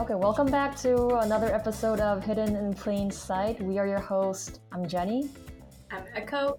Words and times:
Okay, 0.00 0.14
welcome 0.14 0.50
back 0.50 0.74
to 0.76 1.18
another 1.18 1.54
episode 1.54 2.00
of 2.00 2.24
Hidden 2.24 2.56
in 2.56 2.72
Plain 2.72 3.10
Sight. 3.10 3.60
We 3.60 3.76
are 3.76 3.86
your 3.86 4.00
host. 4.00 4.60
I'm 4.72 4.88
Jenny. 4.88 5.28
I'm 5.90 6.04
Echo. 6.14 6.58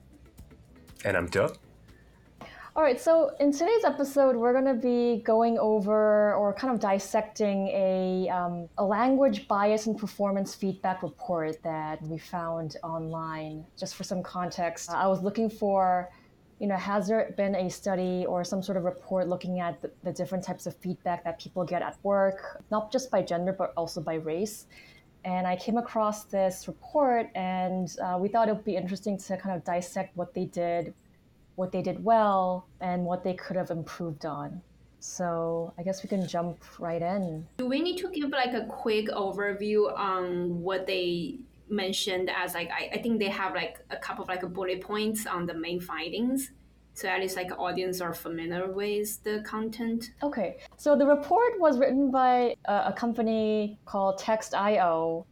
And 1.06 1.18
I'm 1.18 1.26
Doug. 1.26 1.58
All 2.76 2.84
right, 2.84 3.02
so 3.02 3.32
in 3.40 3.52
today's 3.52 3.84
episode, 3.84 4.36
we're 4.36 4.54
going 4.54 4.66
to 4.66 4.76
be 4.76 5.24
going 5.24 5.58
over 5.58 6.36
or 6.36 6.54
kind 6.54 6.72
of 6.72 6.80
dissecting 6.80 7.70
a, 7.70 8.30
um, 8.30 8.70
a 8.78 8.86
language 8.86 9.48
bias 9.48 9.88
and 9.88 9.98
performance 9.98 10.54
feedback 10.54 11.02
report 11.02 11.64
that 11.64 12.00
we 12.04 12.20
found 12.20 12.78
online. 12.84 13.66
Just 13.76 13.96
for 13.96 14.04
some 14.04 14.22
context, 14.22 14.92
I 14.92 15.08
was 15.08 15.24
looking 15.24 15.50
for 15.50 16.12
you 16.62 16.68
know, 16.68 16.78
has 16.78 17.08
there 17.08 17.34
been 17.38 17.56
a 17.56 17.68
study 17.72 18.24
or 18.28 18.44
some 18.44 18.62
sort 18.62 18.78
of 18.78 18.84
report 18.84 19.28
looking 19.28 19.60
at 19.60 19.82
the, 19.82 19.90
the, 20.04 20.12
different 20.14 20.44
types 20.44 20.68
of 20.68 20.76
feedback 20.76 21.24
that 21.24 21.40
people 21.40 21.66
get 21.66 21.82
at 21.82 21.98
work, 22.04 22.62
not 22.70 22.92
just 22.92 23.10
by 23.10 23.20
gender, 23.24 23.52
but 23.52 23.74
also 23.76 24.00
by 24.00 24.14
race? 24.14 24.68
And 25.26 25.48
I 25.48 25.56
came 25.56 25.78
across 25.78 26.26
this 26.26 26.68
report, 26.68 27.32
and 27.34 27.92
uh, 28.00 28.18
we 28.20 28.30
thought 28.30 28.48
it 28.48 28.54
would 28.54 28.64
be 28.64 28.76
interesting 28.76 29.18
to 29.18 29.38
kind 29.38 29.56
of 29.56 29.64
dissect 29.64 30.16
what 30.16 30.36
they 30.36 30.46
did, 30.46 30.94
what 31.56 31.72
they 31.72 31.82
did 31.82 32.04
well, 32.04 32.68
and 32.80 33.06
what 33.06 33.24
they 33.24 33.34
could 33.34 33.56
have 33.56 33.72
improved 33.72 34.28
on. 34.28 34.62
So 35.00 35.74
I 35.80 35.82
guess 35.82 36.04
we 36.04 36.10
can 36.10 36.28
jump 36.28 36.64
right 36.78 37.02
in. 37.02 37.48
Do 37.58 37.66
we 37.66 37.82
need 37.82 37.98
to 37.98 38.12
give 38.12 38.30
like 38.30 38.54
a 38.54 38.66
quick 38.66 39.08
overview 39.08 39.92
on 39.98 40.62
what 40.62 40.86
they 40.86 41.40
mentioned 41.72 42.30
as 42.30 42.54
like 42.54 42.70
I, 42.70 42.92
I 42.94 43.02
think 43.02 43.20
they 43.20 43.30
have 43.30 43.56
like 43.56 43.80
a 43.90 43.98
couple 43.98 44.24
of 44.24 44.30
like 44.30 44.48
bullet 44.54 44.82
points 44.82 45.26
on 45.26 45.46
the 45.46 45.54
main 45.54 45.80
findings. 45.80 46.52
So 46.94 47.08
at 47.08 47.22
least 47.22 47.38
like 47.38 47.52
audience 47.58 48.02
are 48.02 48.14
familiar 48.14 48.72
with 48.72 49.24
the 49.24 49.42
content. 49.46 50.12
Okay. 50.22 50.58
So 50.78 50.98
the 50.98 51.06
report 51.06 51.54
was 51.60 51.80
written 51.80 52.12
by 52.12 52.56
a, 52.66 52.88
a 52.88 52.94
company 52.96 53.80
called 53.86 54.20
Textio 54.20 55.26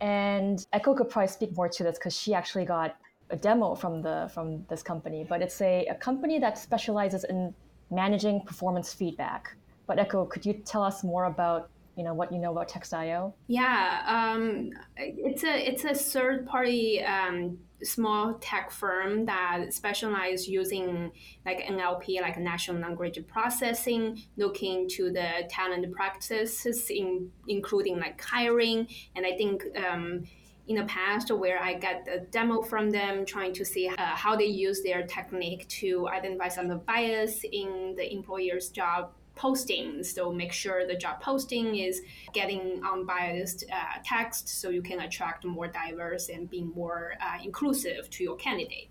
and 0.00 0.66
echo 0.72 0.94
could 0.94 1.10
probably 1.10 1.28
speak 1.28 1.54
more 1.56 1.68
to 1.68 1.84
this 1.84 1.98
because 1.98 2.18
she 2.18 2.34
actually 2.34 2.64
got 2.64 2.96
a 3.30 3.36
demo 3.36 3.74
from 3.74 4.02
the 4.02 4.30
from 4.34 4.64
this 4.68 4.82
company 4.82 5.24
but 5.26 5.40
it's 5.40 5.60
a, 5.62 5.86
a 5.86 5.94
company 5.94 6.38
that 6.38 6.58
specializes 6.58 7.24
in 7.24 7.54
managing 7.90 8.40
performance 8.40 8.92
feedback. 8.92 9.54
But 9.86 9.98
echo 9.98 10.24
could 10.24 10.44
you 10.46 10.54
tell 10.54 10.82
us 10.82 11.04
more 11.04 11.26
about 11.26 11.70
you 11.96 12.04
know 12.04 12.14
what 12.14 12.32
you 12.32 12.38
know 12.38 12.52
about 12.52 12.68
Textio? 12.68 13.32
Yeah, 13.46 14.02
um, 14.06 14.70
it's 14.96 15.44
a 15.44 15.68
it's 15.68 15.84
a 15.84 15.94
third 15.94 16.46
party 16.46 17.02
um, 17.02 17.58
small 17.82 18.34
tech 18.40 18.70
firm 18.70 19.26
that 19.26 19.72
specializes 19.72 20.48
using 20.48 21.12
like 21.44 21.64
NLP, 21.64 22.20
like 22.20 22.38
natural 22.38 22.78
language 22.78 23.18
processing, 23.28 24.22
looking 24.36 24.88
to 24.90 25.12
the 25.12 25.46
talent 25.48 25.90
practices, 25.92 26.66
in, 26.90 27.30
including 27.48 27.98
like 27.98 28.20
hiring. 28.20 28.88
And 29.14 29.26
I 29.26 29.36
think 29.36 29.64
um, 29.76 30.24
in 30.66 30.76
the 30.76 30.84
past 30.84 31.30
where 31.30 31.62
I 31.62 31.74
got 31.74 32.04
the 32.04 32.26
demo 32.30 32.62
from 32.62 32.90
them, 32.90 33.26
trying 33.26 33.52
to 33.54 33.64
see 33.64 33.88
uh, 33.88 33.94
how 33.98 34.34
they 34.34 34.46
use 34.46 34.82
their 34.82 35.06
technique 35.06 35.68
to 35.80 36.08
identify 36.08 36.48
some 36.48 36.66
of 36.66 36.70
the 36.70 36.84
bias 36.84 37.44
in 37.44 37.94
the 37.96 38.12
employer's 38.12 38.70
job 38.70 39.12
postings. 39.36 40.06
So 40.06 40.32
make 40.32 40.52
sure 40.52 40.86
the 40.86 40.94
job 40.94 41.20
posting 41.20 41.76
is 41.76 42.02
getting 42.32 42.82
unbiased 42.84 43.64
uh, 43.72 44.00
text 44.04 44.48
so 44.48 44.70
you 44.70 44.82
can 44.82 45.00
attract 45.00 45.44
more 45.44 45.68
diverse 45.68 46.28
and 46.28 46.48
be 46.48 46.62
more 46.62 47.14
uh, 47.20 47.38
inclusive 47.42 48.10
to 48.10 48.24
your 48.24 48.36
candidate. 48.36 48.88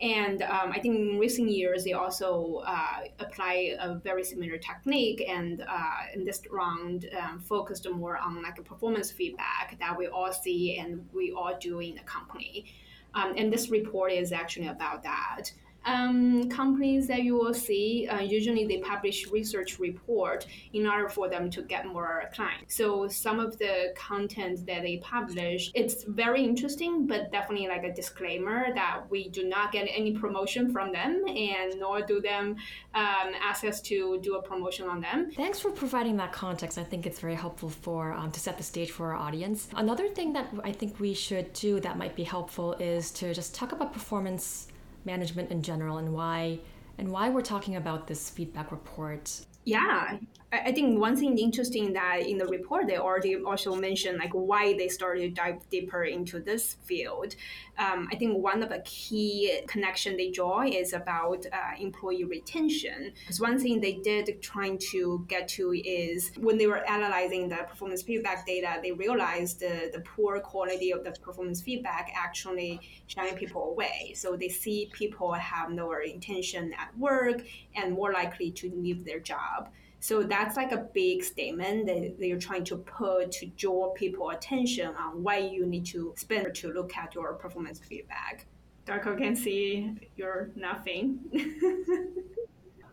And 0.00 0.42
um, 0.42 0.72
I 0.72 0.80
think 0.80 0.96
in 0.96 1.18
recent 1.18 1.50
years, 1.50 1.84
they 1.84 1.92
also 1.92 2.62
uh, 2.66 3.04
apply 3.20 3.76
a 3.80 3.94
very 3.94 4.24
similar 4.24 4.58
technique. 4.58 5.24
And 5.26 5.62
uh, 5.62 6.14
in 6.14 6.24
this 6.24 6.42
round, 6.50 7.08
um, 7.18 7.40
focused 7.40 7.88
more 7.88 8.18
on 8.18 8.42
like 8.42 8.58
a 8.58 8.62
performance 8.62 9.10
feedback 9.12 9.78
that 9.78 9.96
we 9.96 10.08
all 10.08 10.32
see 10.32 10.76
and 10.78 11.08
we 11.14 11.32
all 11.32 11.56
do 11.60 11.78
in 11.78 11.94
the 11.94 12.02
company. 12.02 12.66
Um, 13.14 13.34
and 13.36 13.52
this 13.52 13.70
report 13.70 14.12
is 14.12 14.32
actually 14.32 14.66
about 14.66 15.04
that 15.04 15.52
um, 15.84 16.48
companies 16.48 17.06
that 17.08 17.22
you 17.22 17.34
will 17.34 17.54
see, 17.54 18.08
uh, 18.08 18.20
usually 18.20 18.66
they 18.66 18.78
publish 18.78 19.28
research 19.30 19.78
report 19.78 20.46
in 20.72 20.86
order 20.86 21.08
for 21.08 21.28
them 21.28 21.50
to 21.50 21.62
get 21.62 21.86
more 21.86 22.24
clients. 22.34 22.76
So 22.76 23.08
some 23.08 23.40
of 23.40 23.58
the 23.58 23.92
content 23.96 24.66
that 24.66 24.82
they 24.82 24.98
publish, 24.98 25.70
it's 25.74 26.04
very 26.04 26.42
interesting, 26.42 27.06
but 27.06 27.30
definitely 27.32 27.68
like 27.68 27.84
a 27.84 27.92
disclaimer 27.92 28.74
that 28.74 29.02
we 29.10 29.28
do 29.28 29.48
not 29.48 29.72
get 29.72 29.88
any 29.94 30.12
promotion 30.12 30.72
from 30.72 30.92
them 30.92 31.24
and 31.28 31.78
nor 31.78 32.02
do 32.02 32.20
them 32.20 32.56
um, 32.94 33.32
ask 33.42 33.64
us 33.64 33.80
to 33.82 34.18
do 34.22 34.36
a 34.36 34.42
promotion 34.42 34.88
on 34.88 35.00
them. 35.00 35.30
Thanks 35.32 35.60
for 35.60 35.70
providing 35.70 36.16
that 36.16 36.32
context. 36.32 36.78
I 36.78 36.84
think 36.84 37.06
it's 37.06 37.20
very 37.20 37.34
helpful 37.34 37.68
for 37.68 38.12
um, 38.12 38.30
to 38.32 38.40
set 38.40 38.56
the 38.56 38.64
stage 38.64 38.90
for 38.90 39.12
our 39.12 39.16
audience. 39.16 39.68
Another 39.74 40.08
thing 40.08 40.32
that 40.32 40.48
I 40.62 40.72
think 40.72 41.00
we 41.00 41.14
should 41.14 41.52
do 41.52 41.80
that 41.80 41.98
might 41.98 42.14
be 42.14 42.24
helpful 42.24 42.74
is 42.74 43.10
to 43.12 43.34
just 43.34 43.54
talk 43.54 43.72
about 43.72 43.92
performance 43.92 44.68
management 45.04 45.50
in 45.50 45.62
general 45.62 45.98
and 45.98 46.12
why 46.12 46.60
and 46.98 47.10
why 47.10 47.28
we're 47.28 47.42
talking 47.42 47.76
about 47.76 48.06
this 48.06 48.30
feedback 48.30 48.70
report. 48.70 49.44
Yeah, 49.64 50.18
I 50.64 50.72
think 50.72 51.00
one 51.00 51.16
thing 51.16 51.38
interesting 51.38 51.92
that 51.94 52.20
in 52.20 52.38
the 52.38 52.46
report 52.46 52.86
they 52.86 52.98
already 52.98 53.36
also 53.36 53.74
mentioned 53.74 54.18
like 54.18 54.32
why 54.32 54.76
they 54.76 54.88
started 54.88 55.22
to 55.22 55.28
dive 55.30 55.68
deeper 55.70 56.04
into 56.04 56.40
this 56.40 56.76
field. 56.84 57.34
Um, 57.78 58.08
I 58.12 58.16
think 58.16 58.38
one 58.38 58.62
of 58.62 58.68
the 58.68 58.80
key 58.84 59.60
connection 59.66 60.16
they 60.16 60.30
draw 60.30 60.62
is 60.62 60.92
about 60.92 61.46
uh, 61.52 61.56
employee 61.78 62.24
retention. 62.24 63.12
Because 63.20 63.40
one 63.40 63.58
thing 63.58 63.80
they 63.80 63.94
did 63.94 64.40
trying 64.42 64.78
to 64.92 65.24
get 65.28 65.48
to 65.48 65.72
is 65.72 66.30
when 66.38 66.58
they 66.58 66.66
were 66.66 66.88
analyzing 66.88 67.48
the 67.48 67.56
performance 67.68 68.02
feedback 68.02 68.46
data, 68.46 68.78
they 68.82 68.92
realized 68.92 69.60
the, 69.60 69.90
the 69.92 70.00
poor 70.00 70.40
quality 70.40 70.92
of 70.92 71.04
the 71.04 71.12
performance 71.12 71.60
feedback 71.62 72.12
actually 72.14 72.80
shying 73.06 73.34
people 73.34 73.70
away. 73.70 74.12
So 74.14 74.36
they 74.36 74.48
see 74.48 74.90
people 74.92 75.32
have 75.32 75.72
lower 75.72 76.00
intention 76.00 76.72
at 76.78 76.96
work 76.98 77.42
and 77.74 77.92
more 77.92 78.12
likely 78.12 78.50
to 78.52 78.70
leave 78.70 79.04
their 79.04 79.20
job. 79.20 79.70
So 80.04 80.22
that's 80.22 80.58
like 80.58 80.70
a 80.72 80.86
big 80.92 81.24
statement 81.24 81.86
that 81.86 82.16
you're 82.18 82.38
trying 82.38 82.64
to 82.64 82.76
put 82.76 83.32
to 83.32 83.46
draw 83.46 83.88
people 83.94 84.28
attention 84.28 84.94
on 84.96 85.22
why 85.22 85.38
you 85.38 85.64
need 85.64 85.86
to 85.86 86.12
spend 86.18 86.54
to 86.56 86.70
look 86.74 86.94
at 86.94 87.14
your 87.14 87.32
performance 87.32 87.78
feedback. 87.78 88.44
Darko 88.86 89.16
can 89.16 89.34
see 89.34 89.94
you're 90.16 90.50
nothing. 90.56 91.20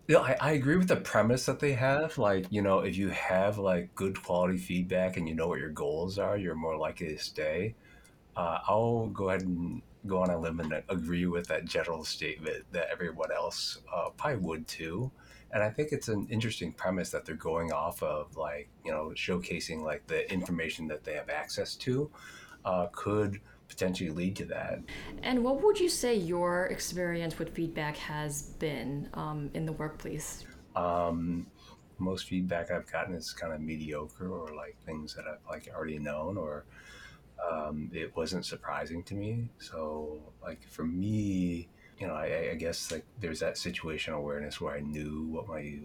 Yeah, 0.08 0.18
I, 0.18 0.36
I 0.42 0.52
agree 0.54 0.76
with 0.76 0.90
the 0.90 0.98
premise 0.98 1.46
that 1.46 1.60
they 1.60 1.72
have. 1.74 2.18
Like, 2.18 2.46
you 2.50 2.62
know, 2.62 2.80
if 2.80 2.98
you 2.98 3.10
have 3.10 3.58
like 3.58 3.94
good 3.96 4.22
quality 4.22 4.58
feedback 4.58 5.16
and 5.16 5.30
you 5.30 5.36
know 5.36 5.48
what 5.48 5.60
your 5.60 5.70
goals 5.70 6.18
are, 6.18 6.38
you're 6.38 6.56
more 6.56 6.76
likely 6.76 7.16
to 7.16 7.18
stay. 7.18 7.76
Uh, 8.36 8.60
I'll 8.68 9.08
go 9.08 9.30
ahead 9.30 9.44
and 9.44 9.82
go 10.08 10.18
on 10.18 10.30
a 10.30 10.38
limb 10.38 10.60
and 10.60 10.84
agree 10.90 11.28
with 11.28 11.48
that 11.48 11.64
general 11.64 12.04
statement 12.04 12.66
that 12.74 12.88
everyone 12.92 13.32
else 13.32 13.78
uh, 13.94 14.10
probably 14.18 14.40
would 14.40 14.68
too 14.68 15.12
and 15.54 15.62
I 15.62 15.70
think 15.70 15.92
it's 15.92 16.08
an 16.08 16.28
interesting 16.30 16.72
premise 16.74 17.10
that 17.12 17.26
they're 17.26 17.36
going 17.36 17.72
off 17.72 18.02
of, 18.04 18.36
like 18.38 18.70
you 18.86 18.92
know, 18.92 19.12
showcasing 19.16 19.82
like 19.82 20.08
the 20.08 20.32
information 20.32 20.88
that 20.88 21.04
they 21.04 21.14
have 21.14 21.30
access 21.30 21.76
to, 21.78 22.10
uh, 22.66 22.88
could 22.92 23.40
potentially 23.68 24.10
lead 24.10 24.36
to 24.36 24.46
that. 24.46 24.80
And 25.24 25.44
what 25.44 25.62
would 25.64 25.80
you 25.80 25.90
say 25.90 26.16
your 26.16 26.66
experience 26.66 27.40
with 27.40 27.56
feedback 27.56 27.98
has 27.98 28.44
been 28.60 29.10
um, 29.14 29.50
in 29.54 29.66
the 29.66 29.72
workplace? 29.74 30.46
Um, 30.76 31.48
most 31.98 32.28
feedback 32.28 32.72
I've 32.72 32.92
gotten 32.92 33.14
is 33.16 33.32
kind 33.32 33.54
of 33.54 33.62
mediocre, 33.62 34.30
or 34.30 34.54
like 34.56 34.76
things 34.86 35.16
that 35.16 35.26
I've 35.26 35.46
like 35.50 35.70
already 35.74 36.00
known, 36.00 36.38
or 36.38 36.66
um, 37.50 37.90
it 37.94 38.16
wasn't 38.16 38.46
surprising 38.46 39.04
to 39.04 39.16
me. 39.16 39.50
So, 39.60 40.20
like 40.44 40.68
for 40.68 40.84
me, 40.84 41.70
you 42.02 42.08
know, 42.08 42.16
I, 42.16 42.50
I, 42.52 42.56
guess 42.56 42.92
like 42.92 43.06
there's 43.20 43.40
that 43.42 43.56
situational 43.56 44.16
awareness 44.16 44.60
where 44.60 44.74
I 44.74 44.80
knew 44.80 45.28
what 45.30 45.48
my 45.48 45.78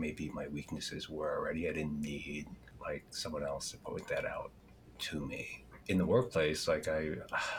maybe 0.00 0.28
my 0.34 0.48
weaknesses 0.48 1.08
were 1.08 1.38
already. 1.38 1.68
I 1.68 1.72
didn't 1.72 2.00
need 2.00 2.48
like 2.80 3.04
someone 3.10 3.44
else 3.44 3.70
to 3.70 3.76
point 3.78 4.08
that 4.08 4.24
out 4.24 4.50
to 4.98 5.24
me. 5.24 5.64
In 5.86 5.96
the 5.96 6.04
workplace, 6.04 6.66
like 6.66 6.88
I, 6.88 7.12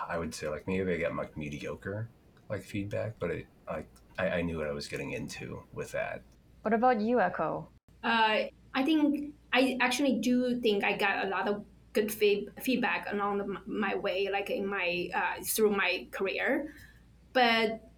I 0.10 0.18
would 0.18 0.36
say 0.36 0.50
like 0.50 0.68
maybe 0.68 0.94
I 0.94 0.98
got 0.98 1.16
like 1.16 1.38
mediocre 1.38 2.10
like 2.50 2.64
feedback, 2.64 3.14
but 3.18 3.32
it 3.32 3.48
like 3.70 3.88
I, 4.20 4.28
I 4.28 4.42
knew 4.42 4.58
what 4.58 4.68
I 4.68 4.74
was 4.74 4.90
getting 4.90 5.14
into 5.14 5.64
with 5.74 5.94
that. 5.94 6.22
What 6.64 6.74
about 6.74 7.00
you, 7.00 7.22
Echo? 7.22 7.70
Uh, 8.04 8.52
I 8.74 8.84
think 8.84 9.34
I 9.54 9.78
actually 9.80 10.20
do 10.20 10.60
think 10.60 10.84
I 10.84 10.98
got 10.98 11.26
a 11.26 11.30
lot 11.30 11.48
of 11.48 11.64
good 11.94 12.12
feed, 12.12 12.50
feedback 12.62 13.08
along 13.12 13.38
the, 13.38 13.58
my 13.66 13.96
way, 13.96 14.28
like 14.30 14.50
in 14.50 14.68
my 14.68 15.10
uh, 15.16 15.42
through 15.46 15.72
my 15.72 16.08
career, 16.12 16.74
but 17.32 17.91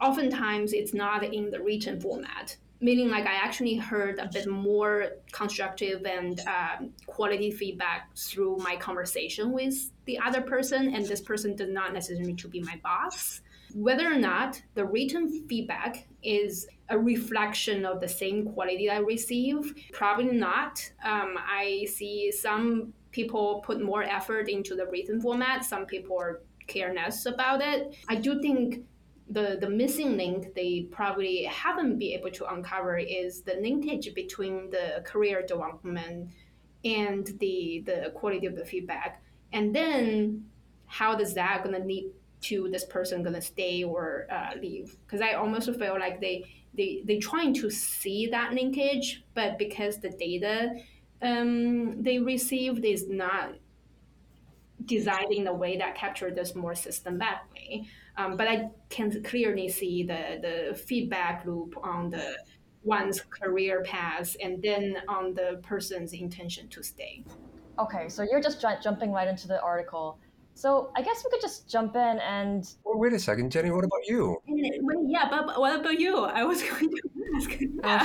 oftentimes 0.00 0.72
it's 0.72 0.94
not 0.94 1.22
in 1.24 1.50
the 1.50 1.60
written 1.60 2.00
format 2.00 2.56
meaning 2.80 3.08
like 3.08 3.26
i 3.26 3.34
actually 3.34 3.76
heard 3.76 4.18
a 4.18 4.28
bit 4.32 4.46
more 4.46 5.08
constructive 5.32 6.04
and 6.04 6.40
um, 6.40 6.90
quality 7.06 7.50
feedback 7.50 8.14
through 8.16 8.56
my 8.58 8.76
conversation 8.76 9.52
with 9.52 9.90
the 10.04 10.18
other 10.18 10.42
person 10.42 10.94
and 10.94 11.06
this 11.06 11.20
person 11.20 11.56
did 11.56 11.70
not 11.70 11.94
necessarily 11.94 12.34
to 12.34 12.48
be 12.48 12.60
my 12.60 12.78
boss 12.82 13.40
whether 13.74 14.10
or 14.10 14.16
not 14.16 14.62
the 14.74 14.84
written 14.84 15.46
feedback 15.46 16.06
is 16.22 16.66
a 16.88 16.98
reflection 16.98 17.84
of 17.84 18.00
the 18.00 18.08
same 18.08 18.52
quality 18.52 18.88
I 18.88 18.98
receive, 18.98 19.74
probably 19.92 20.32
not. 20.32 20.80
Um, 21.04 21.34
I 21.36 21.86
see 21.92 22.32
some 22.32 22.94
people 23.10 23.62
put 23.66 23.82
more 23.82 24.02
effort 24.02 24.48
into 24.48 24.74
the 24.76 24.86
written 24.86 25.20
format, 25.20 25.64
some 25.64 25.84
people 25.84 26.18
are 26.18 26.40
care 26.66 26.94
less 26.94 27.26
about 27.26 27.62
it. 27.62 27.96
I 28.08 28.16
do 28.16 28.40
think 28.40 28.84
the, 29.28 29.58
the 29.60 29.68
missing 29.68 30.16
link 30.16 30.54
they 30.54 30.86
probably 30.90 31.44
haven't 31.44 31.98
been 31.98 32.12
able 32.12 32.30
to 32.30 32.46
uncover 32.52 32.96
is 32.98 33.42
the 33.42 33.54
linkage 33.54 34.14
between 34.14 34.70
the 34.70 35.02
career 35.04 35.44
development 35.46 36.30
and 36.84 37.26
the 37.40 37.82
the 37.86 38.12
quality 38.14 38.46
of 38.46 38.54
the 38.54 38.64
feedback. 38.64 39.22
And 39.52 39.74
then 39.74 40.46
how 40.86 41.16
does 41.16 41.34
that 41.34 41.64
gonna 41.64 41.80
lead 41.80 42.10
to 42.42 42.68
this 42.70 42.84
person 42.84 43.22
gonna 43.22 43.42
stay 43.42 43.82
or 43.82 44.26
uh, 44.30 44.50
leave? 44.60 44.96
Because 45.04 45.20
I 45.20 45.32
almost 45.32 45.74
feel 45.74 45.98
like 45.98 46.20
they 46.20 46.44
they 46.74 47.02
they 47.04 47.18
trying 47.18 47.54
to 47.54 47.70
see 47.70 48.28
that 48.28 48.52
linkage, 48.52 49.24
but 49.34 49.58
because 49.58 49.98
the 49.98 50.10
data 50.10 50.76
um, 51.22 52.02
they 52.02 52.18
received 52.18 52.84
is 52.84 53.08
not 53.08 53.54
designed 54.84 55.32
in 55.32 55.46
a 55.46 55.54
way 55.54 55.78
that 55.78 55.96
captures 55.96 56.34
this 56.34 56.54
more 56.54 56.74
systematically. 56.74 57.88
Um, 58.18 58.36
but 58.36 58.48
I 58.48 58.70
can 58.88 59.22
clearly 59.22 59.68
see 59.68 60.02
the 60.02 60.38
the 60.40 60.74
feedback 60.74 61.44
loop 61.44 61.74
on 61.82 62.10
the 62.10 62.36
one's 62.82 63.20
career 63.20 63.82
path 63.82 64.36
and 64.42 64.62
then 64.62 64.96
on 65.08 65.34
the 65.34 65.60
person's 65.62 66.12
intention 66.12 66.68
to 66.68 66.82
stay. 66.82 67.24
Okay, 67.78 68.08
so 68.08 68.22
you're 68.22 68.40
just 68.40 68.60
ju- 68.60 68.80
jumping 68.82 69.12
right 69.12 69.28
into 69.28 69.48
the 69.48 69.60
article. 69.60 70.18
So 70.54 70.90
I 70.96 71.02
guess 71.02 71.22
we 71.22 71.30
could 71.30 71.42
just 71.42 71.68
jump 71.68 71.94
in 71.96 72.18
and. 72.20 72.66
Well, 72.84 72.98
wait 72.98 73.12
a 73.12 73.18
second, 73.18 73.52
Jenny. 73.52 73.70
What 73.70 73.84
about 73.84 74.06
you? 74.06 74.40
yeah, 74.46 75.28
but 75.28 75.60
what 75.60 75.78
about 75.78 76.00
you? 76.00 76.20
I 76.20 76.44
was 76.44 76.62
going 76.70 76.88
to 76.88 77.02
ask. 77.36 77.50
Uh, 77.86 78.04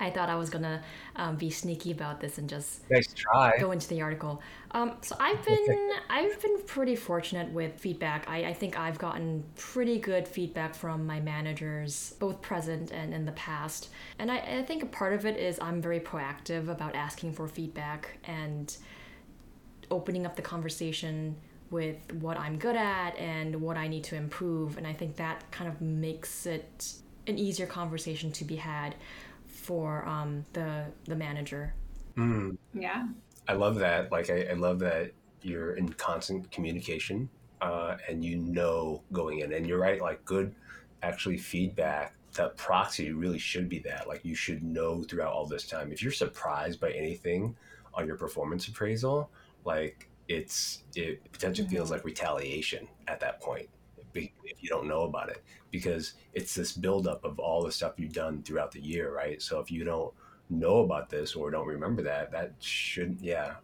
I 0.00 0.10
thought 0.10 0.28
I 0.28 0.34
was 0.34 0.50
gonna 0.50 0.82
um, 1.16 1.36
be 1.36 1.48
sneaky 1.48 1.92
about 1.92 2.20
this 2.20 2.38
and 2.38 2.48
just 2.48 2.90
nice 2.90 3.12
try. 3.14 3.56
go 3.58 3.70
into 3.70 3.88
the 3.88 4.02
article. 4.02 4.42
Um, 4.72 4.96
so 5.00 5.16
I've 5.18 5.42
been 5.44 5.90
I've 6.10 6.40
been 6.42 6.58
pretty 6.66 6.96
fortunate 6.96 7.50
with 7.50 7.78
feedback. 7.78 8.28
I, 8.28 8.46
I 8.46 8.52
think 8.52 8.78
I've 8.78 8.98
gotten 8.98 9.44
pretty 9.56 9.98
good 9.98 10.28
feedback 10.28 10.74
from 10.74 11.06
my 11.06 11.20
managers, 11.20 12.14
both 12.18 12.42
present 12.42 12.90
and 12.90 13.14
in 13.14 13.24
the 13.24 13.32
past. 13.32 13.88
And 14.18 14.30
I, 14.30 14.38
I 14.38 14.62
think 14.62 14.82
a 14.82 14.86
part 14.86 15.14
of 15.14 15.24
it 15.24 15.36
is 15.38 15.58
I'm 15.60 15.80
very 15.80 16.00
proactive 16.00 16.68
about 16.68 16.94
asking 16.94 17.32
for 17.32 17.48
feedback 17.48 18.18
and 18.24 18.76
opening 19.90 20.26
up 20.26 20.36
the 20.36 20.42
conversation 20.42 21.36
with 21.70 21.96
what 22.20 22.36
I'm 22.38 22.58
good 22.58 22.76
at 22.76 23.16
and 23.16 23.60
what 23.60 23.76
I 23.76 23.88
need 23.88 24.04
to 24.04 24.16
improve. 24.16 24.76
And 24.76 24.86
I 24.86 24.92
think 24.92 25.16
that 25.16 25.50
kind 25.50 25.70
of 25.70 25.80
makes 25.80 26.44
it 26.46 26.94
an 27.30 27.38
easier 27.38 27.66
conversation 27.66 28.30
to 28.32 28.44
be 28.44 28.56
had 28.56 28.94
for 29.46 30.06
um, 30.06 30.44
the 30.52 30.84
the 31.04 31.16
manager. 31.16 31.74
Mm. 32.16 32.58
Yeah. 32.74 33.08
I 33.48 33.54
love 33.54 33.76
that. 33.76 34.12
Like, 34.12 34.30
I, 34.30 34.48
I 34.50 34.52
love 34.52 34.78
that 34.80 35.12
you're 35.42 35.74
in 35.74 35.88
constant 35.94 36.50
communication 36.50 37.28
uh, 37.60 37.96
and 38.08 38.24
you 38.24 38.36
know 38.36 39.02
going 39.12 39.40
in. 39.40 39.52
And 39.52 39.66
you're 39.66 39.78
right, 39.78 40.00
like, 40.00 40.24
good 40.24 40.54
actually 41.02 41.38
feedback. 41.38 42.14
That 42.34 42.56
proxy 42.56 43.12
really 43.12 43.38
should 43.38 43.68
be 43.68 43.80
that. 43.80 44.06
Like, 44.06 44.24
you 44.24 44.34
should 44.34 44.62
know 44.62 45.02
throughout 45.02 45.32
all 45.32 45.46
this 45.46 45.66
time. 45.66 45.90
If 45.90 46.02
you're 46.02 46.12
surprised 46.12 46.80
by 46.80 46.90
anything 46.92 47.56
on 47.94 48.06
your 48.06 48.16
performance 48.16 48.68
appraisal, 48.68 49.30
like, 49.64 50.08
it's 50.28 50.84
it 50.94 51.20
potentially 51.32 51.66
mm-hmm. 51.66 51.76
feels 51.76 51.90
like 51.90 52.04
retaliation 52.04 52.86
at 53.08 53.18
that 53.18 53.40
point 53.40 53.68
if 54.14 54.62
you 54.62 54.68
don't 54.68 54.86
know 54.88 55.02
about 55.02 55.28
it 55.28 55.42
because 55.70 56.14
it's 56.32 56.54
this 56.54 56.72
buildup 56.72 57.24
of 57.24 57.38
all 57.38 57.62
the 57.64 57.72
stuff 57.72 57.94
you've 57.98 58.12
done 58.12 58.42
throughout 58.42 58.72
the 58.72 58.80
year 58.80 59.14
right? 59.14 59.40
So 59.42 59.60
if 59.60 59.70
you 59.70 59.84
don't 59.84 60.12
know 60.48 60.78
about 60.80 61.08
this 61.10 61.34
or 61.34 61.50
don't 61.50 61.66
remember 61.66 62.02
that 62.02 62.32
that 62.32 62.54
shouldn't, 62.60 63.22
yeah. 63.22 63.54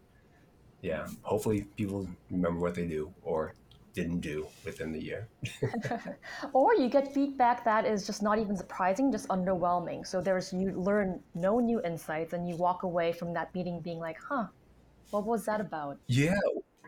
Yeah 0.82 1.06
hopefully 1.22 1.62
people 1.76 2.08
remember 2.30 2.60
what 2.60 2.74
they 2.74 2.86
do 2.86 3.12
or 3.22 3.54
didn't 3.94 4.20
do 4.20 4.46
within 4.64 4.92
the 4.92 5.02
year. 5.02 5.26
Or 6.52 6.74
you 6.74 6.88
get 6.88 7.12
feedback 7.14 7.64
that 7.64 7.86
is 7.86 8.06
just 8.06 8.22
not 8.22 8.38
even 8.38 8.56
surprising 8.56 9.10
just 9.10 9.26
underwhelming. 9.28 10.06
So 10.06 10.20
there's 10.20 10.52
you 10.52 10.72
learn 10.72 11.20
no 11.34 11.60
new 11.60 11.80
insights 11.82 12.34
and 12.34 12.46
you 12.48 12.56
walk 12.56 12.82
away 12.82 13.12
from 13.12 13.32
that 13.34 13.54
meeting 13.54 13.80
being 13.80 13.98
like 13.98 14.18
huh 14.28 14.46
what 15.10 15.24
was 15.24 15.44
that 15.46 15.60
about? 15.60 15.98
Yeah, 16.08 16.34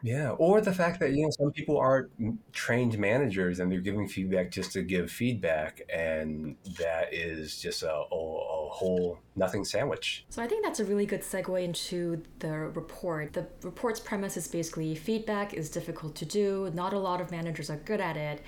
yeah. 0.03 0.31
Or 0.31 0.61
the 0.61 0.73
fact 0.73 1.01
that, 1.01 1.13
you 1.13 1.25
know, 1.25 1.31
some 1.31 1.53
people 1.53 1.79
are 1.79 2.09
trained 2.53 2.99
managers 2.99 3.61
and 3.61 3.71
they're 3.71 3.81
giving 3.81 4.09
feedback 4.09 4.51
just 4.51 4.73
to 4.73 4.83
give 4.83 5.11
feedback. 5.11 5.83
And 5.93 6.57
that 6.79 7.13
is 7.13 7.61
just 7.61 7.83
a, 7.83 7.93
a, 7.93 8.15
a 8.15 8.69
whole 8.71 9.19
nothing 9.37 9.65
sandwich. 9.65 10.25
So 10.29 10.43
I 10.43 10.47
think 10.47 10.65
that's 10.65 10.81
a 10.81 10.85
really 10.85 11.07
good 11.07 11.23
segue 11.23 11.63
into 11.63 12.23
the 12.39 12.51
report. 12.51 13.33
The 13.33 13.47
report's 13.63 14.01
premise 14.01 14.37
is 14.37 14.49
basically 14.49 14.95
feedback 14.95 15.55
is 15.55 15.71
difficult 15.71 16.15
to 16.17 16.25
do, 16.25 16.71
not 16.75 16.93
a 16.93 16.99
lot 16.99 17.21
of 17.21 17.31
managers 17.31 17.71
are 17.71 17.77
good 17.77 18.01
at 18.01 18.17
it. 18.17 18.43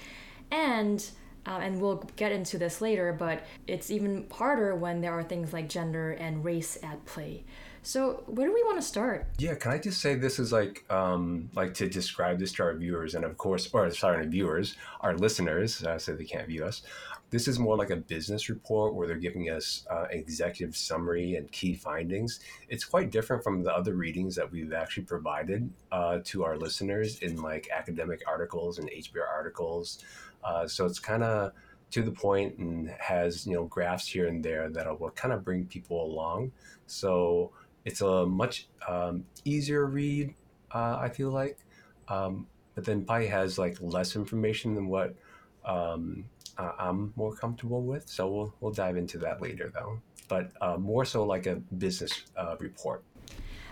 And 0.51 1.05
uh, 1.47 1.59
and 1.63 1.81
we'll 1.81 2.05
get 2.17 2.33
into 2.33 2.59
this 2.59 2.83
later, 2.83 3.15
but 3.19 3.47
it's 3.67 3.91
even 3.91 4.27
harder 4.31 4.75
when 4.75 5.01
there 5.01 5.13
are 5.13 5.23
things 5.23 5.55
like 5.55 5.71
gender 5.71 6.13
and 6.13 6.45
race 6.45 6.77
at 6.83 7.03
play. 7.07 7.45
So 7.83 8.23
where 8.27 8.47
do 8.47 8.53
we 8.53 8.63
want 8.65 8.79
to 8.79 8.87
start? 8.87 9.27
Yeah, 9.39 9.55
can 9.55 9.73
I 9.73 9.79
just 9.79 10.01
say 10.01 10.15
this 10.15 10.39
is 10.39 10.53
like 10.53 10.85
um, 10.91 11.49
like 11.55 11.73
to 11.75 11.89
describe 11.89 12.39
this 12.39 12.53
to 12.55 12.65
our 12.65 12.75
viewers 12.75 13.15
and 13.15 13.25
of 13.25 13.39
course, 13.39 13.69
or 13.73 13.91
sorry, 13.91 14.19
our 14.19 14.25
viewers, 14.25 14.77
our 15.01 15.17
listeners, 15.17 15.83
uh, 15.83 15.99
so 15.99 16.15
they 16.15 16.25
can't 16.25 16.47
view 16.47 16.65
us. 16.65 16.83
This 17.31 17.47
is 17.47 17.59
more 17.59 17.77
like 17.77 17.91
a 17.91 17.97
business 17.97 18.49
report 18.49 18.95
where 18.95 19.07
they're 19.07 19.17
giving 19.17 19.51
us 19.51 19.87
uh, 19.89 20.07
executive 20.11 20.77
summary 20.77 21.37
and 21.37 21.51
key 21.53 21.75
findings. 21.75 22.41
It's 22.69 22.85
quite 22.85 23.11
different 23.11 23.45
from 23.45 23.63
the 23.63 23.73
other 23.73 23.95
readings 23.95 24.35
that 24.35 24.51
we've 24.51 24.73
actually 24.73 25.05
provided 25.05 25.71
uh, 25.93 26.19
to 26.25 26.45
our 26.45 26.59
listeners 26.59 27.21
in 27.21 27.41
like 27.41 27.69
academic 27.73 28.23
articles 28.27 28.79
and 28.79 28.91
HBR 28.91 29.29
articles. 29.33 30.05
Uh, 30.43 30.67
so 30.67 30.87
it's 30.87 30.99
kind 30.99 31.23
of 31.23 31.53
to 31.93 32.03
the 32.03 32.11
point 32.11 32.57
and 32.59 32.91
has 32.99 33.47
you 33.47 33.55
know 33.55 33.65
graphs 33.65 34.07
here 34.07 34.29
and 34.29 34.45
there 34.45 34.69
that 34.69 35.01
will 35.01 35.11
kind 35.11 35.33
of 35.33 35.45
bring 35.45 35.67
people 35.67 36.05
along. 36.05 36.53
So 36.87 37.53
it's 37.91 38.01
a 38.03 38.25
much 38.25 38.69
um, 38.87 39.25
easier 39.45 39.85
read, 39.87 40.33
uh, 40.73 40.97
I 41.01 41.09
feel 41.09 41.31
like. 41.31 41.59
Um, 42.07 42.47
but 42.77 42.85
then 42.85 43.05
Pi 43.05 43.27
has 43.27 43.59
like 43.59 43.79
less 43.81 44.15
information 44.15 44.77
than 44.77 44.87
what 44.87 45.17
um, 45.65 46.25
I'm 46.57 47.13
more 47.17 47.35
comfortable 47.35 47.83
with. 47.83 48.09
So 48.09 48.29
we'll, 48.29 48.55
we'll 48.61 48.73
dive 48.73 48.97
into 48.97 49.19
that 49.19 49.43
later 49.43 49.73
though. 49.75 49.99
But 50.29 50.53
uh, 50.61 50.77
more 50.77 51.05
so 51.05 51.25
like 51.25 51.47
a 51.47 51.57
business 51.57 52.13
uh, 52.37 52.55
report. 52.61 53.03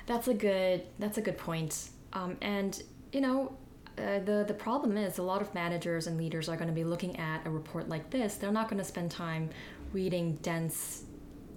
That's 0.07 0.27
a 0.27 0.35
good. 0.35 0.83
That's 0.99 1.19
a 1.19 1.21
good 1.21 1.39
point. 1.39 1.91
Um, 2.13 2.37
and 2.43 2.83
you 3.13 3.21
know, 3.21 3.57
uh, 3.99 4.19
the 4.25 4.45
the 4.49 4.55
problem 4.55 4.97
is 4.97 5.19
a 5.19 5.23
lot 5.23 5.41
of 5.43 5.55
managers 5.55 6.09
and 6.09 6.19
leaders 6.19 6.49
are 6.49 6.57
going 6.57 6.69
to 6.69 6.75
be 6.75 6.85
looking 6.85 7.17
at 7.19 7.47
a 7.47 7.51
report 7.51 7.89
like 7.89 8.11
this. 8.11 8.35
They're 8.35 8.51
not 8.51 8.69
going 8.69 8.79
to 8.79 8.85
spend 8.85 9.13
time 9.13 9.51
reading 9.93 10.35
dense, 10.43 11.05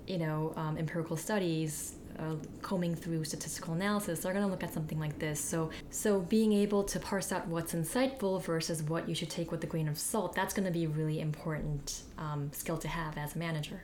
you 0.05 0.19
know, 0.19 0.53
um, 0.55 0.77
empirical 0.77 1.17
studies 1.17 1.95
uh, 2.21 2.35
combing 2.61 2.95
through 2.95 3.23
statistical 3.23 3.73
analysis, 3.73 4.19
they're 4.19 4.33
going 4.33 4.45
to 4.45 4.51
look 4.51 4.63
at 4.63 4.73
something 4.73 4.99
like 4.99 5.17
this. 5.19 5.39
So, 5.39 5.71
so 5.89 6.19
being 6.21 6.53
able 6.53 6.83
to 6.83 6.99
parse 6.99 7.31
out 7.31 7.47
what's 7.47 7.73
insightful 7.73 8.41
versus 8.43 8.83
what 8.83 9.09
you 9.09 9.15
should 9.15 9.29
take 9.29 9.51
with 9.51 9.63
a 9.63 9.67
grain 9.67 9.87
of 9.87 9.97
salt, 9.97 10.35
that's 10.35 10.53
going 10.53 10.65
to 10.65 10.71
be 10.71 10.85
a 10.85 10.89
really 10.89 11.19
important 11.19 12.03
um, 12.17 12.51
skill 12.53 12.77
to 12.77 12.87
have 12.87 13.17
as 13.17 13.35
a 13.35 13.39
manager. 13.39 13.83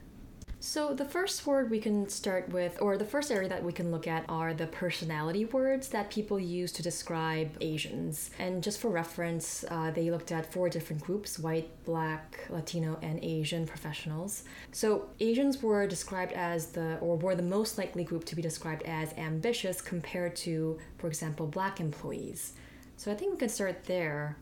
So, 0.59 0.95
the 0.95 1.05
first 1.05 1.45
word 1.45 1.69
we 1.69 1.79
can 1.79 2.09
start 2.09 2.49
with, 2.49 2.81
or 2.81 2.97
the 2.97 3.05
first 3.05 3.31
area 3.31 3.47
that 3.47 3.63
we 3.63 3.71
can 3.71 3.91
look 3.91 4.07
at, 4.07 4.25
are 4.27 4.55
the 4.55 4.65
personality 4.65 5.45
words 5.45 5.89
that 5.89 6.09
people 6.09 6.39
use 6.39 6.71
to 6.73 6.83
describe 6.83 7.55
Asians. 7.61 8.31
And 8.39 8.63
just 8.63 8.79
for 8.79 8.89
reference, 8.89 9.63
uh, 9.69 9.91
they 9.91 10.09
looked 10.09 10.31
at 10.31 10.51
four 10.51 10.67
different 10.67 11.03
groups 11.03 11.37
white, 11.37 11.69
black, 11.85 12.39
Latino, 12.49 12.97
and 13.03 13.23
Asian 13.23 13.67
professionals. 13.67 14.45
So, 14.71 15.09
Asians 15.19 15.61
were 15.61 15.85
described 15.85 16.33
as 16.33 16.67
the, 16.67 16.97
or 17.01 17.17
were 17.17 17.35
the 17.35 17.43
most 17.43 17.77
likely 17.77 18.03
group 18.03 18.25
to 18.25 18.35
be 18.35 18.41
described 18.41 18.81
as 18.83 19.13
ambitious 19.13 19.79
compared 19.79 20.35
to, 20.37 20.79
for 20.97 21.05
example, 21.05 21.45
black 21.45 21.79
employees. 21.79 22.53
So, 22.97 23.11
I 23.11 23.15
think 23.15 23.33
we 23.33 23.37
can 23.37 23.49
start 23.49 23.83
there. 23.85 24.37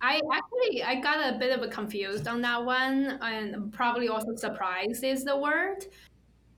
I 0.00 0.20
actually 0.32 0.82
I 0.82 1.00
got 1.00 1.34
a 1.34 1.38
bit 1.38 1.56
of 1.56 1.62
a 1.62 1.68
confused 1.68 2.28
on 2.28 2.40
that 2.42 2.64
one, 2.64 3.18
and 3.22 3.72
probably 3.72 4.08
also 4.08 4.34
surprised 4.36 5.04
is 5.04 5.24
the 5.24 5.36
word. 5.36 5.86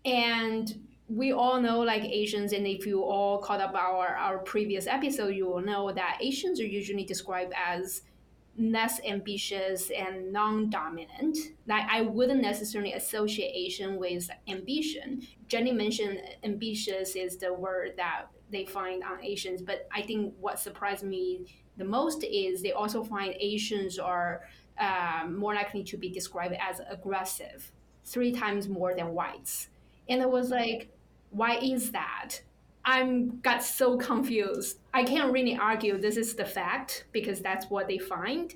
And 0.05 0.87
we 1.09 1.33
all 1.33 1.61
know 1.61 1.81
like 1.81 2.05
Asians, 2.05 2.53
and 2.53 2.67
if 2.67 2.87
you 2.87 3.03
all 3.03 3.39
caught 3.39 3.61
up 3.61 3.75
our 3.75 4.09
our 4.09 4.39
previous 4.39 4.87
episode, 4.87 5.35
you 5.35 5.47
will 5.47 5.61
know 5.63 5.91
that 5.93 6.19
Asians 6.21 6.61
are 6.61 6.67
usually 6.67 7.05
described 7.05 7.53
as 7.57 8.03
less 8.59 9.01
ambitious 9.07 9.91
and 9.91 10.33
non-dominant. 10.33 11.39
Like 11.67 11.87
I 11.91 12.03
wouldn't 12.03 12.43
necessarily 12.43 12.93
associate 12.93 13.53
Asian 13.55 13.97
with 13.99 14.29
ambition. 14.49 15.23
Jenny 15.49 15.73
mentioned 15.73 16.21
ambitious 16.45 17.17
is 17.17 17.39
the 17.39 17.55
word 17.55 17.93
that 17.97 18.27
they 18.51 18.65
find 18.65 19.03
on 19.03 19.23
Asians, 19.23 19.63
but 19.63 19.89
I 19.95 20.03
think 20.03 20.35
what 20.41 20.59
surprised 20.59 21.05
me 21.05 21.47
the 21.77 21.85
most 21.85 22.25
is 22.25 22.63
they 22.63 22.73
also 22.73 23.03
find 23.03 23.35
Asians 23.39 23.99
are 23.99 24.43
uh, 24.79 25.27
more 25.29 25.55
likely 25.55 25.85
to 25.85 25.97
be 25.97 26.11
described 26.11 26.55
as 26.61 26.81
aggressive, 26.89 27.71
three 28.05 28.33
times 28.33 28.69
more 28.69 28.95
than 28.95 29.15
whites. 29.15 29.69
And 30.09 30.21
it 30.21 30.31
was 30.31 30.51
like, 30.51 30.89
why 31.31 31.59
is 31.59 31.93
that? 31.93 32.41
I'm 32.85 33.41
got 33.41 33.63
so 33.63 33.97
confused. 33.97 34.79
I 34.93 35.05
can't 35.05 35.33
really 35.33 35.57
argue 35.57 35.99
this 35.99 36.17
is 36.17 36.35
the 36.35 36.45
fact 36.45 37.05
because 37.13 37.41
that's 37.41 37.67
what 37.71 37.89
they 37.89 37.99
find, 37.99 38.53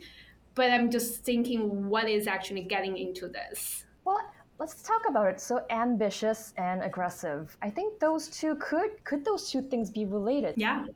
but 0.55 0.71
I'm 0.71 0.91
just 0.91 1.25
thinking 1.25 1.89
what 1.89 2.09
is 2.09 2.27
actually 2.27 2.63
getting 2.63 2.97
into 2.97 3.29
this. 3.29 3.85
Well, 4.05 4.21
let's 4.59 4.83
talk 4.83 5.03
about 5.09 5.27
it. 5.29 5.41
So 5.41 5.65
ambitious 5.71 6.53
and 6.57 6.83
aggressive. 6.83 7.57
I 7.63 7.71
think 7.71 7.99
those 8.01 8.29
two 8.29 8.57
could 8.57 9.05
could 9.05 9.25
those 9.25 9.51
two 9.51 9.63
things 9.63 9.91
be 9.91 10.05
related? 10.05 10.55
Yeah. 10.57 10.87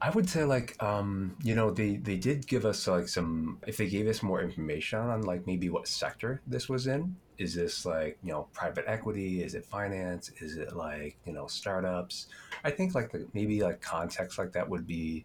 I 0.00 0.10
would 0.10 0.28
say 0.30 0.44
like 0.44 0.80
um, 0.82 1.36
you 1.42 1.54
know 1.54 1.70
they 1.70 1.96
they 1.96 2.16
did 2.16 2.46
give 2.46 2.64
us 2.64 2.86
like 2.86 3.08
some 3.08 3.58
if 3.66 3.76
they 3.76 3.88
gave 3.88 4.06
us 4.06 4.22
more 4.22 4.40
information 4.40 5.00
on 5.00 5.22
like 5.22 5.46
maybe 5.46 5.68
what 5.70 5.88
sector 5.88 6.40
this 6.46 6.68
was 6.68 6.86
in 6.86 7.16
is 7.36 7.54
this 7.54 7.84
like 7.84 8.18
you 8.22 8.30
know 8.30 8.48
private 8.52 8.84
equity 8.86 9.42
is 9.42 9.54
it 9.54 9.64
finance 9.64 10.30
is 10.40 10.56
it 10.56 10.76
like 10.76 11.16
you 11.24 11.32
know 11.32 11.46
startups 11.46 12.26
I 12.64 12.70
think 12.70 12.94
like 12.94 13.10
the, 13.10 13.26
maybe 13.32 13.60
like 13.60 13.80
context 13.80 14.38
like 14.38 14.52
that 14.52 14.68
would 14.68 14.86
be 14.86 15.24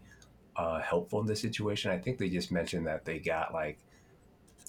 uh, 0.56 0.80
helpful 0.82 1.20
in 1.22 1.28
this 1.28 1.42
situation 1.42 1.92
I 1.92 1.98
think 1.98 2.18
they 2.18 2.30
just 2.30 2.52
mentioned 2.52 2.88
that 2.88 3.06
they 3.06 3.20
got 3.20 3.54
like 3.54 3.80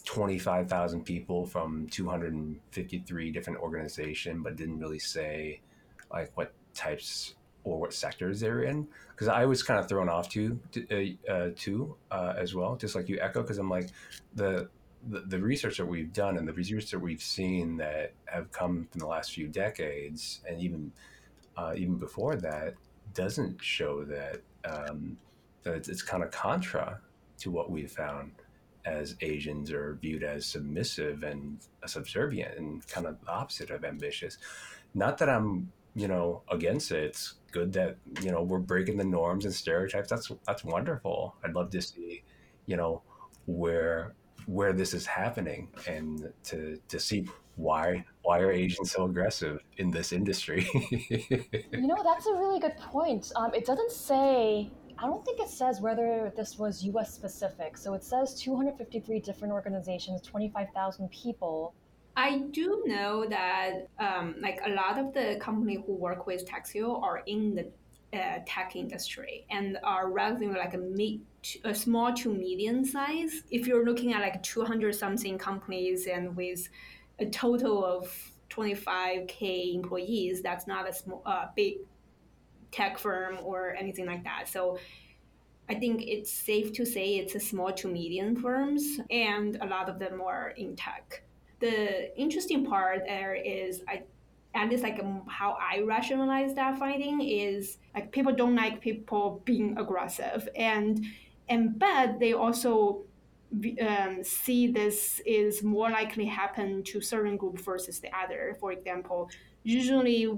25,000 0.05 1.05
people 1.05 1.47
from 1.47 1.87
253 1.89 3.31
different 3.31 3.59
organizations 3.61 4.41
but 4.45 4.57
didn't 4.57 4.79
really 4.79 4.99
say 4.99 5.61
like 6.13 6.31
what 6.37 6.53
types 6.75 7.35
or 7.65 7.81
what 7.81 7.95
sectors 7.95 8.41
they're 8.41 8.63
in. 8.63 8.87
Because 9.11 9.29
I 9.29 9.47
was 9.47 9.63
kind 9.63 9.81
of 9.81 9.89
thrown 9.89 10.09
off 10.09 10.29
too 10.29 10.61
uh, 10.91 11.33
uh, 11.33 11.51
too 11.57 11.97
uh, 12.11 12.35
as 12.37 12.55
well 12.55 12.77
just 12.77 12.95
like 12.95 13.09
you 13.09 13.19
echo 13.21 13.43
because 13.43 13.59
I'm 13.59 13.71
like 13.71 13.91
the, 14.35 14.69
the 15.09 15.21
the 15.21 15.39
research 15.39 15.79
that 15.79 15.87
we've 15.87 16.13
done 16.13 16.37
and 16.37 16.47
the 16.47 16.53
research 16.53 16.91
that 16.91 16.99
we've 16.99 17.23
seen 17.23 17.77
that 17.79 18.13
have 18.27 18.53
come 18.53 18.87
from 18.91 18.99
the 18.99 19.07
last 19.07 19.33
few 19.33 19.49
decades 19.49 20.41
and 20.49 20.61
even 20.61 20.93
uh, 21.57 21.73
even 21.77 21.97
before 21.97 22.37
that 22.37 22.75
doesn't 23.15 23.63
show 23.63 24.05
that 24.05 24.41
um, 24.65 25.17
that 25.63 25.75
it's, 25.75 25.89
it's 25.89 26.03
kind 26.03 26.23
of 26.23 26.31
contra 26.31 27.01
to 27.39 27.51
what 27.51 27.71
we've 27.71 27.91
found 27.91 28.33
as 28.85 29.17
Asians 29.21 29.73
are 29.73 29.99
viewed 30.01 30.23
as 30.23 30.47
submissive 30.47 31.23
and 31.23 31.59
subservient 31.87 32.59
and 32.59 32.87
kind 32.87 33.07
of 33.07 33.21
the 33.21 33.31
opposite 33.31 33.71
of 33.71 33.85
ambitious. 33.85 34.39
Not 34.95 35.19
that 35.19 35.29
I'm 35.29 35.73
you 35.95 36.09
know 36.09 36.43
against 36.51 36.91
it. 36.91 37.05
It's 37.05 37.35
good 37.53 37.73
that 37.75 37.97
you 38.21 38.31
know 38.31 38.43
we're 38.43 38.59
breaking 38.59 38.97
the 38.97 39.05
norms 39.05 39.45
and 39.45 39.55
stereotypes. 39.55 40.11
That's 40.11 40.31
that's 40.47 40.65
wonderful. 40.65 41.37
I'd 41.45 41.55
love 41.55 41.71
to 41.71 41.83
see 41.83 42.23
you 42.67 42.77
know 42.77 43.03
where 43.47 44.15
where 44.47 44.73
this 44.73 44.93
is 44.95 45.07
happening 45.07 45.69
and 45.87 46.33
to 46.45 46.79
to 46.89 47.01
see 47.01 47.27
why 47.57 48.05
why 48.23 48.41
are 48.41 48.51
Asians 48.51 48.91
so 48.93 49.05
aggressive 49.05 49.61
in 49.79 49.91
this 49.91 50.13
industry? 50.13 50.67
you 51.11 51.87
know, 51.87 52.03
that's 52.03 52.27
a 52.27 52.33
really 52.33 52.59
good 52.59 52.77
point. 52.77 53.31
Um, 53.37 53.55
it 53.55 53.65
doesn't 53.65 53.93
say. 53.93 54.71
I 54.99 55.07
don't 55.07 55.25
think 55.25 55.41
it 55.41 55.49
says 55.49 55.81
whether 55.81 56.33
this 56.37 56.59
was 56.59 56.85
U.S. 56.85 57.13
specific. 57.13 57.77
So 57.77 57.95
it 57.95 58.05
says 58.05 58.35
253 58.41 59.21
different 59.21 59.53
organizations, 59.53 60.21
25,000 60.23 61.11
people. 61.11 61.75
I 62.17 62.39
do 62.53 62.83
know 62.87 63.27
that 63.29 63.89
um, 63.99 64.37
like 64.41 64.61
a 64.65 64.71
lot 64.71 64.99
of 64.99 65.13
the 65.13 65.37
company 65.41 65.83
who 65.85 65.95
work 65.95 66.27
with 66.27 66.49
Textio 66.49 67.03
are 67.03 67.23
in 67.27 67.55
the 67.57 67.73
uh, 68.17 68.39
tech 68.47 68.77
industry 68.77 69.45
and 69.51 69.79
are 69.83 70.11
relatively 70.11 70.57
like 70.57 70.75
a 70.75 70.79
mid, 70.79 71.21
a 71.65 71.75
small 71.75 72.15
to 72.15 72.33
medium 72.33 72.85
size. 72.85 73.43
If 73.51 73.67
you're 73.67 73.85
looking 73.85 74.13
at 74.13 74.21
like 74.21 74.43
200 74.43 74.95
something 74.95 75.37
companies 75.39 76.07
and 76.07 76.37
with 76.37 76.69
a 77.19 77.27
total 77.27 77.85
of 77.85 78.17
25k 78.51 79.75
employees, 79.75 80.43
that's 80.43 80.69
not 80.69 80.89
a 80.89 80.93
small, 80.93 81.23
uh, 81.27 81.47
big 81.57 81.79
tech 82.75 82.99
firm 82.99 83.39
or 83.43 83.75
anything 83.75 84.07
like 84.07 84.25
that. 84.25 84.49
So 84.49 84.79
I 85.69 85.75
think 85.75 86.03
it's 86.03 86.31
safe 86.31 86.73
to 86.75 86.85
say 86.85 87.17
it's 87.17 87.35
a 87.35 87.41
small 87.41 87.73
to 87.73 87.89
medium 87.89 88.37
firms, 88.37 89.01
and 89.11 89.57
a 89.63 89.67
lot 89.67 89.89
of 89.89 89.99
them 89.99 90.21
are 90.21 90.51
in 90.51 90.77
tech 90.77 91.25
the 91.65 92.17
interesting 92.19 92.65
part 92.65 93.05
there 93.07 93.35
is 93.35 93.83
I 93.89 94.03
at 94.55 94.69
least 94.69 94.83
like 94.83 95.01
um, 95.01 95.23
how 95.27 95.57
I 95.61 95.81
rationalize 95.81 96.55
that 96.55 96.79
finding 96.79 97.21
is 97.23 97.79
like 97.95 98.13
people 98.13 98.33
don't 98.33 98.55
like 98.55 98.81
people 98.81 99.43
being 99.45 99.77
aggressive 99.79 100.49
and 100.55 101.05
and 101.49 101.79
but 101.79 102.21
they 102.21 102.35
also 102.35 103.03
um, 103.81 104.23
see 104.23 104.67
this 104.67 105.21
is 105.25 105.63
more 105.63 105.91
likely 105.91 106.27
happen 106.27 106.83
to 106.85 107.01
certain 107.01 107.37
group 107.37 107.59
versus 107.61 108.01
the 108.01 108.11
other. 108.17 108.57
For 108.59 108.73
example, 108.73 109.31
usually 109.63 110.37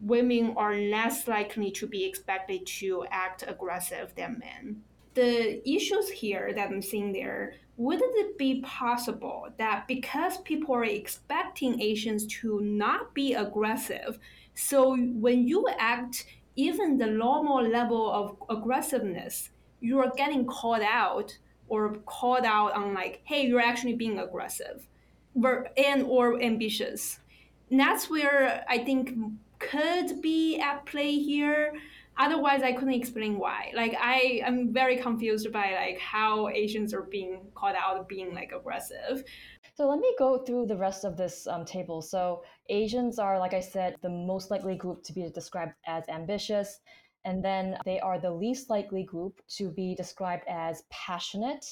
women 0.00 0.54
are 0.56 0.76
less 0.76 1.26
likely 1.26 1.70
to 1.72 1.86
be 1.86 2.04
expected 2.04 2.66
to 2.66 3.04
act 3.10 3.44
aggressive 3.46 4.12
than 4.16 4.38
men. 4.38 4.82
The 5.14 5.68
issues 5.68 6.08
here 6.08 6.52
that 6.54 6.70
I'm 6.70 6.82
seeing 6.82 7.12
there 7.12 7.54
wouldn't 7.76 8.14
it 8.16 8.36
be 8.36 8.60
possible 8.62 9.46
that 9.56 9.86
because 9.86 10.38
people 10.38 10.74
are 10.74 10.84
expecting 10.84 11.80
Asians 11.80 12.26
to 12.26 12.60
not 12.60 13.14
be 13.14 13.34
aggressive, 13.34 14.18
so 14.54 14.96
when 14.96 15.46
you 15.46 15.68
act 15.78 16.26
even 16.56 16.98
the 16.98 17.06
normal 17.06 17.62
level 17.62 18.10
of 18.10 18.36
aggressiveness, 18.50 19.50
you 19.80 20.00
are 20.00 20.10
getting 20.16 20.44
called 20.44 20.82
out 20.82 21.38
or 21.68 21.94
called 22.06 22.44
out 22.44 22.72
on 22.72 22.94
like, 22.94 23.20
hey, 23.22 23.46
you're 23.46 23.60
actually 23.60 23.94
being 23.94 24.18
aggressive, 24.18 24.88
and 25.76 26.02
or 26.04 26.42
ambitious. 26.42 27.20
And 27.70 27.78
that's 27.78 28.10
where 28.10 28.64
I 28.68 28.78
think 28.78 29.14
could 29.58 30.20
be 30.22 30.58
at 30.58 30.86
play 30.86 31.18
here. 31.18 31.74
Otherwise 32.16 32.62
i 32.62 32.72
couldn't 32.72 32.94
explain 32.94 33.38
why. 33.38 33.70
Like 33.74 33.94
i 34.00 34.40
am 34.44 34.72
very 34.72 34.96
confused 34.96 35.52
by 35.52 35.72
like 35.74 35.98
how 35.98 36.48
asians 36.48 36.92
are 36.92 37.02
being 37.02 37.46
called 37.54 37.76
out 37.76 38.08
being 38.08 38.34
like 38.34 38.52
aggressive. 38.52 39.24
So 39.74 39.88
let 39.88 40.00
me 40.00 40.12
go 40.18 40.38
through 40.38 40.66
the 40.66 40.76
rest 40.76 41.04
of 41.04 41.16
this 41.16 41.46
um, 41.46 41.64
table. 41.64 42.02
So 42.02 42.42
asians 42.68 43.18
are 43.18 43.38
like 43.38 43.54
i 43.54 43.60
said 43.60 43.96
the 44.02 44.08
most 44.08 44.50
likely 44.50 44.76
group 44.76 45.02
to 45.04 45.12
be 45.12 45.28
described 45.30 45.74
as 45.86 46.04
ambitious 46.08 46.80
and 47.24 47.44
then 47.44 47.76
they 47.84 48.00
are 48.00 48.18
the 48.18 48.30
least 48.30 48.70
likely 48.70 49.04
group 49.04 49.40
to 49.48 49.70
be 49.70 49.94
described 49.94 50.44
as 50.48 50.82
passionate 50.90 51.64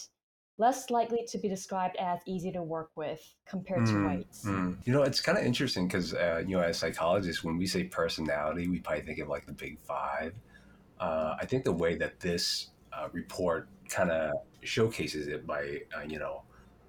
less 0.59 0.91
likely 0.91 1.25
to 1.29 1.39
be 1.39 1.49
described 1.49 1.97
as 1.97 2.21
easy 2.27 2.51
to 2.53 2.63
work 2.63 2.91
with 2.97 3.21
compared 3.47 3.83
mm, 3.83 3.87
to 3.87 3.93
hmm, 3.93 4.07
whites. 4.07 4.45
Mm. 4.45 4.77
You 4.87 4.93
know, 4.93 5.03
it's 5.03 5.21
kind 5.21 5.37
of 5.37 5.45
interesting 5.45 5.87
because, 5.87 6.15
uh, 6.15 6.43
you 6.47 6.57
know, 6.57 6.63
as 6.63 6.79
psychologists, 6.79 7.45
when 7.45 7.59
we 7.59 7.67
say 7.67 7.85
personality, 7.85 8.69
we 8.69 8.81
probably 8.81 9.03
think 9.03 9.19
of 9.19 9.29
like 9.29 9.47
the 9.47 9.53
big 9.53 9.79
five. 9.81 10.35
Uh, 10.99 11.37
I 11.39 11.45
think 11.45 11.65
the 11.65 11.73
way 11.73 11.97
that 11.97 12.21
this 12.21 12.71
uh, 12.93 13.09
report 13.13 13.69
kind 13.89 14.11
of 14.11 14.33
showcases 14.63 15.29
it 15.29 15.47
by, 15.47 15.81
uh, 15.95 16.03
you 16.09 16.19
know, 16.19 16.43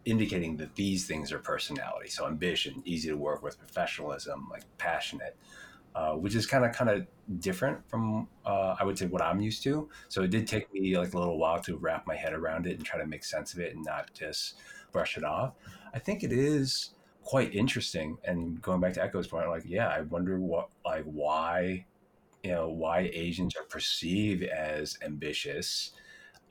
indicating 0.06 0.56
that 0.58 0.74
these 0.76 1.06
things 1.06 1.34
are 1.34 1.40
personality. 1.40 2.10
So 2.10 2.26
ambition, 2.26 2.82
easy 2.86 3.10
to 3.10 3.18
work 3.18 3.44
with, 3.44 3.60
professionalism, 3.60 4.48
like 4.50 4.64
passionate 4.78 5.36
uh, 5.98 6.12
which 6.12 6.36
is 6.36 6.46
kind 6.46 6.64
of 6.64 6.72
kind 6.74 6.92
of 6.92 7.08
different 7.40 7.80
from 7.90 8.28
uh, 8.46 8.76
I 8.80 8.84
would 8.84 9.00
say 9.00 9.08
what 9.08 9.24
I'm 9.24 9.42
used 9.42 9.64
to. 9.64 9.90
So 10.10 10.22
it 10.22 10.30
did 10.30 10.46
take 10.46 10.72
me 10.72 10.96
like 10.96 11.16
a 11.16 11.18
little 11.18 11.40
while 11.40 11.60
to 11.62 11.76
wrap 11.78 12.06
my 12.06 12.16
head 12.16 12.34
around 12.34 12.68
it 12.68 12.78
and 12.78 12.86
try 12.86 13.00
to 13.00 13.08
make 13.08 13.24
sense 13.24 13.56
of 13.56 13.60
it 13.60 13.74
and 13.76 13.84
not 13.84 14.14
just 14.14 14.60
brush 14.92 15.18
it 15.18 15.24
off. 15.24 15.56
I 15.96 15.98
think 15.98 16.24
it 16.24 16.32
is 16.32 16.92
quite 17.24 17.56
interesting. 17.56 18.20
And 18.24 18.62
going 18.62 18.80
back 18.80 18.94
to 18.94 19.02
Echo's 19.02 19.26
point, 19.26 19.50
like 19.50 19.64
yeah, 19.66 19.88
I 19.88 20.02
wonder 20.02 20.40
what 20.40 20.70
like 20.86 21.04
why 21.06 21.88
you 22.44 22.52
know 22.52 22.70
why 22.70 23.10
Asians 23.12 23.56
are 23.56 23.64
perceived 23.64 24.44
as 24.44 25.00
ambitious, 25.02 25.94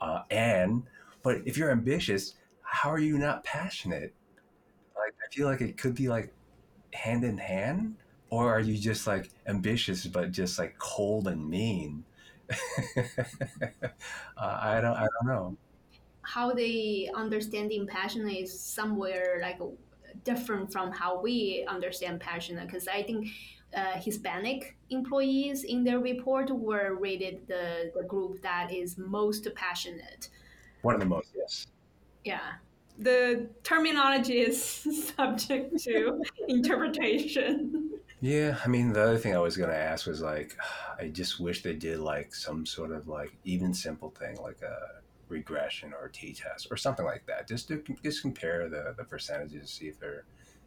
uh, 0.01 0.23
and 0.29 0.83
but 1.23 1.37
if 1.47 1.57
you're 1.57 1.71
ambitious, 1.71 2.35
how 2.63 2.91
are 2.91 2.99
you 2.99 3.17
not 3.17 3.45
passionate? 3.45 4.13
Like 4.97 5.15
I 5.25 5.33
feel 5.33 5.47
like 5.47 5.61
it 5.61 5.79
could 5.79 5.95
be 5.95 6.09
like 6.09 6.33
hand 6.93 7.23
in 7.23 7.39
hand 7.39 7.95
or 8.31 8.53
are 8.53 8.61
you 8.61 8.77
just 8.77 9.07
like 9.07 9.31
ambitious 9.47 10.07
but 10.07 10.33
just 10.33 10.59
like 10.59 10.77
cold 10.79 11.29
and 11.29 11.49
mean 11.49 12.05
uh, 12.51 13.05
i 14.37 14.81
don't 14.81 14.97
i 14.97 15.07
don't 15.07 15.27
know 15.27 15.57
how 16.23 16.53
they 16.53 17.09
understanding 17.15 17.87
passion 17.87 18.29
is 18.29 18.59
somewhere 18.59 19.39
like 19.41 19.61
different 20.25 20.73
from 20.73 20.91
how 20.93 21.21
we 21.21 21.65
understand 21.69 22.21
passion 22.21 22.59
because 22.65 22.89
i 22.89 23.03
think 23.03 23.29
uh, 23.77 23.99
hispanic 23.99 24.77
employees 24.91 25.65
in 25.65 25.85
their 25.85 25.99
report 25.99 26.51
were 26.51 26.95
rated 26.95 27.47
the, 27.49 27.93
the 27.97 28.05
group 28.05 28.41
that 28.43 28.73
is 28.73 28.97
most 28.97 29.49
passionate 29.55 30.31
one 30.83 30.95
of 30.95 31.01
the 31.01 31.07
most 31.07 31.29
yes 31.37 31.67
Yeah. 32.25 32.55
The 32.99 33.49
terminology 33.63 34.41
is 34.41 34.61
subject 35.17 35.79
to 35.85 36.23
interpretation. 36.49 38.01
Yeah, 38.27 38.59
I 38.65 38.67
mean, 38.67 38.93
the 38.93 39.05
other 39.05 39.19
thing 39.19 39.37
I 39.37 39.39
was 39.39 39.57
going 39.57 39.71
to 39.71 39.77
ask 39.77 40.05
was 40.05 40.21
like, 40.21 40.57
I 41.01 41.07
just 41.07 41.39
wish 41.39 41.63
they 41.63 41.75
did 41.75 42.01
like 42.01 42.35
some 42.35 42.67
sort 42.67 42.91
of 42.91 43.07
like 43.07 43.37
even 43.45 43.73
simple 43.73 44.11
thing, 44.11 44.37
like 44.43 44.63
a 44.63 45.01
regression 45.29 45.93
or 45.93 46.07
a 46.07 46.13
t-test 46.13 46.67
or 46.69 46.77
something 46.77 47.07
like 47.07 47.25
that, 47.27 47.47
just 47.47 47.69
to 47.69 47.85
just 48.03 48.23
compare 48.23 48.69
the, 48.69 48.95
the 48.99 49.05
percentages, 49.05 49.71
to 49.71 49.77
see 49.77 49.87
if 49.87 50.01
there 50.01 50.25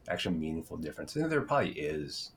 are 0.08 0.32
meaningful 0.32 0.78
differences. 0.78 1.22
And 1.22 1.30
there 1.30 1.42
probably 1.42 1.72
is, 1.72 2.32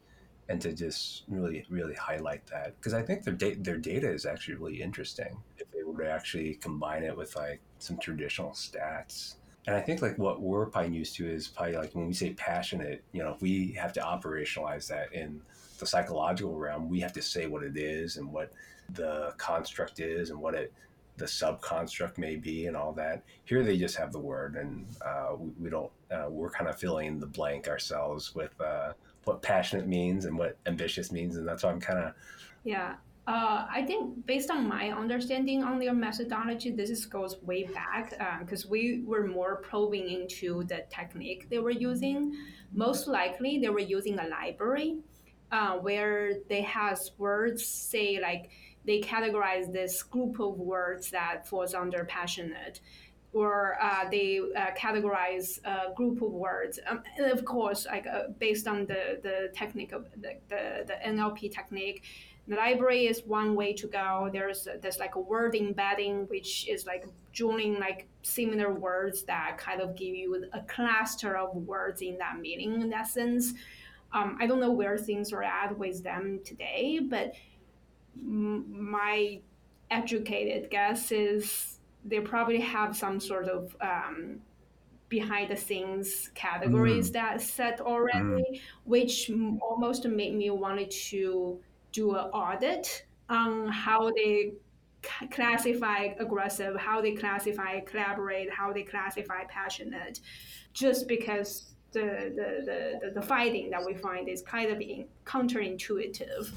and 0.49 0.61
to 0.61 0.73
just 0.73 1.23
really 1.29 1.64
really 1.71 1.95
highlight 1.95 2.45
that 2.49 2.75
because 2.76 2.93
I 2.93 3.02
think 3.02 3.23
their 3.23 3.35
da- 3.35 3.55
their 3.55 3.79
data 3.79 4.11
is 4.11 4.26
actually 4.26 4.57
really 4.57 4.83
interesting 4.83 5.41
if 5.57 5.71
they 5.71 5.85
were 5.85 6.02
to 6.02 6.11
actually 6.11 6.55
combine 6.55 7.05
it 7.05 7.17
with 7.17 7.37
like 7.37 7.61
some 7.79 7.97
traditional 7.99 8.50
stats. 8.50 9.37
And 9.66 9.76
I 9.76 9.81
think 9.81 10.02
like 10.02 10.19
what 10.19 10.40
we're 10.40 10.66
probably 10.66 10.97
used 10.97 11.14
to 11.16 11.26
is 11.28 11.49
probably 11.49 11.76
like 11.76 11.95
when 11.95 12.07
we 12.07 12.12
say 12.12 12.31
passionate, 12.31 13.04
you 13.12 13.23
know, 13.23 13.33
if 13.33 13.40
we 13.40 13.73
have 13.73 13.92
to 13.95 14.00
operationalize 14.00 14.88
that 14.88 15.12
in 15.12 15.40
the 15.78 15.87
psychological 15.87 16.57
realm, 16.57 16.88
we 16.88 17.00
have 17.00 17.12
to 17.12 17.23
say 17.23 17.47
what 17.47 17.62
it 17.62 17.76
is 17.76 18.16
and 18.16 18.33
what 18.33 18.52
the 18.95 19.33
construct 19.38 20.00
is 20.00 20.31
and 20.31 20.40
what 20.40 20.54
it 20.54 20.73
the 21.16 21.28
sub 21.28 21.61
construct 21.61 22.19
may 22.19 22.37
be 22.37 22.66
and 22.66 22.76
all 22.76 22.92
that. 22.92 23.23
Here 23.45 23.62
they 23.62 23.76
just 23.76 23.97
have 23.97 24.12
the 24.12 24.19
word, 24.19 24.57
and 24.57 24.87
uh, 25.04 25.35
we, 25.37 25.50
we, 25.61 25.71
don't. 25.71 25.90
Uh, 26.11 26.26
we're 26.28 26.50
kind 26.50 26.69
of 26.69 26.78
filling 26.78 27.19
the 27.19 27.26
blank 27.26 27.69
ourselves 27.69 28.35
with 28.35 28.59
uh, 28.61 28.92
what 29.25 29.42
passionate 29.42 29.87
means 29.87 30.25
and 30.25 30.37
what 30.37 30.57
ambitious 30.66 31.12
means, 31.12 31.37
and 31.37 31.47
that's 31.47 31.62
why 31.62 31.71
I'm 31.71 31.81
kind 31.81 31.99
of. 31.99 32.14
Yeah, 32.64 32.95
uh, 33.26 33.67
I 33.71 33.85
think 33.87 34.26
based 34.26 34.50
on 34.50 34.69
my 34.69 34.91
understanding 34.91 35.62
on 35.62 35.79
their 35.79 35.95
methodology, 35.95 36.71
this 36.71 36.91
is, 36.91 37.07
goes 37.07 37.41
way 37.43 37.64
back 37.64 38.14
because 38.41 38.64
uh, 38.64 38.69
we 38.69 39.02
were 39.05 39.26
more 39.26 39.57
probing 39.57 40.09
into 40.09 40.64
the 40.64 40.85
technique 40.91 41.49
they 41.49 41.61
were 41.61 41.71
using. 41.71 42.35
Most 42.73 43.07
likely, 43.07 43.59
they 43.59 43.69
were 43.69 43.79
using 43.79 44.19
a 44.19 44.26
library 44.26 44.99
uh, 45.52 45.75
where 45.75 46.38
they 46.49 46.62
has 46.62 47.12
words 47.17 47.64
say 47.64 48.19
like 48.21 48.50
they 48.85 49.00
categorize 49.00 49.73
this 49.73 50.02
group 50.02 50.41
of 50.41 50.59
words 50.59 51.11
that 51.11 51.47
falls 51.47 51.75
under 51.75 52.05
passionate 52.05 52.81
or 53.33 53.79
uh, 53.81 54.05
they 54.11 54.41
uh, 54.57 54.67
categorize 54.76 55.59
a 55.64 55.95
group 55.95 56.21
of 56.21 56.31
words. 56.33 56.79
Um, 56.87 57.02
and 57.17 57.31
of 57.31 57.45
course, 57.45 57.87
like 57.87 58.07
uh, 58.07 58.25
based 58.38 58.69
on 58.69 58.87
the, 58.87 59.21
the 59.23 59.50
technique 59.57 59.93
of 59.93 60.07
the, 60.21 60.35
the, 60.49 60.85
the, 60.87 60.95
NLP 61.07 61.50
technique, 61.50 62.05
the 62.49 62.57
library 62.57 63.07
is 63.07 63.23
one 63.25 63.55
way 63.55 63.73
to 63.75 63.87
go. 63.87 64.29
There's 64.33 64.67
there's 64.81 64.99
like 64.99 65.15
a 65.15 65.21
word 65.21 65.55
embedding, 65.55 66.27
which 66.29 66.69
is 66.69 66.87
like 66.87 67.07
joining 67.33 67.79
like 67.79 68.09
similar 68.23 68.73
words 68.73 69.23
that 69.25 69.59
kind 69.59 69.81
of 69.81 69.95
give 69.97 70.15
you 70.15 70.45
a 70.53 70.61
cluster 70.63 71.37
of 71.37 71.55
words 71.55 72.03
in 72.03 72.19
that 72.19 72.41
meaning 72.41 72.83
in 72.83 72.91
that 72.91 73.07
sense. 73.07 73.55
Um, 74.13 74.37
I 74.41 74.47
don't 74.47 74.61
know 74.61 74.73
where 74.73 74.99
things 74.99 75.33
are 75.33 75.43
at 75.43 75.79
with 75.79 76.03
them 76.03 76.41
today, 76.45 77.01
but 77.01 77.35
my 78.21 79.41
educated 79.91 80.71
guess 80.71 81.13
is 81.13 81.79
they 82.05 82.21
probably 82.21 82.61
have 82.61 82.97
some 82.97 83.21
sort 83.21 83.49
of 83.49 83.75
um, 83.81 84.41
behind 85.09 85.51
the 85.51 85.57
scenes 85.57 86.31
categories 86.35 87.11
mm. 87.11 87.13
that 87.13 87.41
set 87.41 87.81
already, 87.81 88.19
mm. 88.19 88.61
which 88.85 89.31
almost 89.61 90.05
made 90.07 90.35
me 90.35 90.51
wanted 90.51 90.91
to 90.91 91.61
do 91.93 92.15
an 92.15 92.27
audit 92.33 93.05
on 93.29 93.69
how 93.69 94.11
they 94.11 94.55
classify 95.31 96.09
aggressive, 96.19 96.77
how 96.77 97.01
they 97.01 97.15
classify 97.15 97.81
collaborate, 97.81 98.51
how 98.51 98.73
they 98.73 98.83
classify 98.83 99.45
passionate, 99.49 100.21
just 100.73 101.07
because 101.07 101.75
the 101.93 102.33
the, 102.37 103.01
the, 103.03 103.11
the 103.15 103.23
fighting 103.23 103.71
that 103.71 103.85
we 103.85 103.95
find 103.95 104.29
is 104.29 104.43
kind 104.43 104.71
of 104.71 104.83
counterintuitive. 105.25 106.51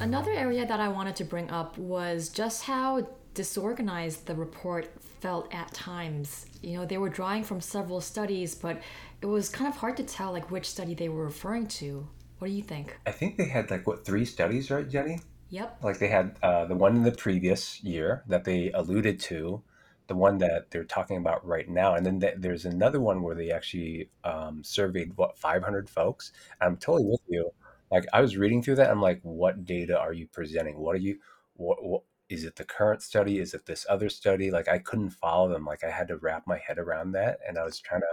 Another 0.00 0.32
area 0.32 0.66
that 0.66 0.80
I 0.80 0.88
wanted 0.88 1.14
to 1.16 1.24
bring 1.24 1.50
up 1.50 1.76
was 1.76 2.30
just 2.30 2.62
how 2.64 3.06
disorganized 3.34 4.26
the 4.26 4.34
report 4.34 4.90
felt 5.20 5.52
at 5.54 5.72
times. 5.72 6.46
You 6.62 6.78
know, 6.78 6.86
they 6.86 6.98
were 6.98 7.08
drawing 7.08 7.44
from 7.44 7.60
several 7.60 8.00
studies, 8.00 8.54
but 8.54 8.80
it 9.22 9.26
was 9.26 9.48
kind 9.48 9.68
of 9.68 9.76
hard 9.76 9.96
to 9.98 10.02
tell 10.02 10.32
like 10.32 10.50
which 10.50 10.68
study 10.68 10.94
they 10.94 11.08
were 11.08 11.24
referring 11.24 11.66
to. 11.68 12.06
What 12.38 12.48
do 12.48 12.54
you 12.54 12.62
think? 12.62 12.98
I 13.06 13.10
think 13.10 13.36
they 13.36 13.48
had 13.48 13.70
like 13.70 13.86
what 13.86 14.04
three 14.04 14.24
studies, 14.24 14.70
right, 14.70 14.88
Jenny? 14.88 15.20
Yep. 15.50 15.78
Like 15.82 15.98
they 15.98 16.08
had 16.08 16.36
uh, 16.42 16.64
the 16.66 16.74
one 16.74 16.96
in 16.96 17.02
the 17.02 17.12
previous 17.12 17.82
year 17.82 18.22
that 18.28 18.44
they 18.44 18.70
alluded 18.72 19.20
to, 19.20 19.62
the 20.06 20.14
one 20.14 20.38
that 20.38 20.70
they're 20.70 20.84
talking 20.84 21.16
about 21.16 21.46
right 21.46 21.68
now, 21.68 21.94
and 21.94 22.06
then 22.06 22.20
th- 22.20 22.36
there's 22.38 22.64
another 22.64 23.00
one 23.00 23.22
where 23.22 23.34
they 23.34 23.50
actually 23.50 24.08
um, 24.24 24.62
surveyed 24.64 25.16
what 25.16 25.38
500 25.38 25.90
folks. 25.90 26.32
I'm 26.60 26.76
totally 26.76 27.06
with 27.06 27.20
you 27.28 27.50
like 27.90 28.06
I 28.12 28.20
was 28.20 28.36
reading 28.36 28.62
through 28.62 28.76
that. 28.76 28.90
I'm 28.90 29.00
like, 29.00 29.20
what 29.22 29.64
data 29.64 29.98
are 29.98 30.12
you 30.12 30.26
presenting? 30.28 30.78
What 30.78 30.94
are 30.94 31.00
you? 31.00 31.18
What, 31.54 31.84
what 31.84 32.02
is 32.30 32.44
it? 32.44 32.56
The 32.56 32.64
current 32.64 33.02
study? 33.02 33.38
Is 33.40 33.52
it 33.54 33.66
this 33.66 33.84
other 33.88 34.08
study? 34.08 34.50
Like 34.50 34.68
I 34.68 34.78
couldn't 34.78 35.10
follow 35.10 35.48
them. 35.48 35.64
Like 35.64 35.84
I 35.84 35.90
had 35.90 36.08
to 36.08 36.16
wrap 36.16 36.44
my 36.46 36.58
head 36.58 36.78
around 36.78 37.12
that, 37.12 37.38
and 37.46 37.58
I 37.58 37.64
was 37.64 37.80
trying 37.80 38.02
to 38.02 38.06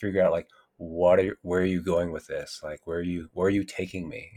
figure 0.00 0.24
out 0.24 0.32
like 0.32 0.48
what 0.78 1.18
are 1.20 1.36
where 1.42 1.60
are 1.60 1.66
you 1.66 1.82
going 1.82 2.10
with 2.10 2.26
this? 2.26 2.60
Like 2.62 2.86
where 2.86 2.98
are 2.98 3.02
you 3.02 3.28
where 3.34 3.46
are 3.46 3.50
you 3.50 3.64
taking 3.64 4.08
me? 4.08 4.30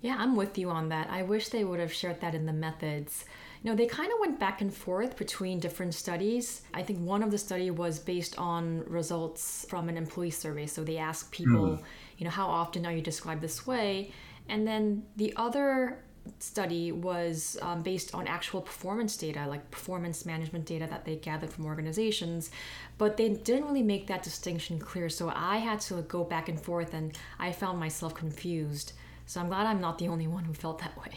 yeah, 0.00 0.16
I'm 0.18 0.36
with 0.36 0.58
you 0.58 0.68
on 0.70 0.88
that. 0.88 1.08
I 1.10 1.22
wish 1.22 1.48
they 1.48 1.64
would 1.64 1.80
have 1.80 1.92
shared 1.92 2.20
that 2.20 2.34
in 2.34 2.44
the 2.44 2.52
methods. 2.52 3.24
You 3.62 3.70
know, 3.70 3.76
they 3.76 3.86
kind 3.86 4.12
of 4.12 4.18
went 4.20 4.40
back 4.40 4.60
and 4.60 4.74
forth 4.74 5.16
between 5.16 5.60
different 5.60 5.94
studies. 5.94 6.62
I 6.74 6.82
think 6.82 6.98
one 6.98 7.22
of 7.22 7.30
the 7.30 7.38
study 7.38 7.70
was 7.70 7.98
based 7.98 8.38
on 8.38 8.84
results 8.86 9.64
from 9.70 9.88
an 9.88 9.96
employee 9.96 10.30
survey. 10.30 10.66
So 10.66 10.84
they 10.84 10.98
asked 10.98 11.30
people, 11.30 11.78
mm. 11.78 11.82
you 12.18 12.24
know, 12.24 12.30
how 12.30 12.48
often 12.48 12.84
are 12.84 12.92
you 12.92 13.00
described 13.00 13.40
this 13.40 13.66
way? 13.66 14.12
And 14.48 14.66
then 14.66 15.04
the 15.16 15.32
other 15.36 16.04
study 16.38 16.92
was 16.92 17.56
um, 17.62 17.82
based 17.82 18.14
on 18.14 18.26
actual 18.26 18.60
performance 18.60 19.16
data, 19.16 19.46
like 19.46 19.70
performance 19.70 20.24
management 20.24 20.66
data 20.66 20.86
that 20.88 21.04
they 21.04 21.16
gathered 21.16 21.50
from 21.50 21.66
organizations, 21.66 22.50
but 22.98 23.16
they 23.16 23.30
didn't 23.30 23.64
really 23.64 23.82
make 23.82 24.06
that 24.06 24.22
distinction 24.22 24.78
clear. 24.78 25.08
So 25.08 25.32
I 25.34 25.58
had 25.58 25.80
to 25.82 26.02
go 26.02 26.24
back 26.24 26.48
and 26.48 26.60
forth, 26.60 26.94
and 26.94 27.16
I 27.38 27.52
found 27.52 27.78
myself 27.78 28.14
confused. 28.14 28.92
So 29.26 29.40
I'm 29.40 29.48
glad 29.48 29.66
I'm 29.66 29.80
not 29.80 29.98
the 29.98 30.08
only 30.08 30.26
one 30.26 30.44
who 30.44 30.54
felt 30.54 30.78
that 30.80 30.96
way. 30.98 31.12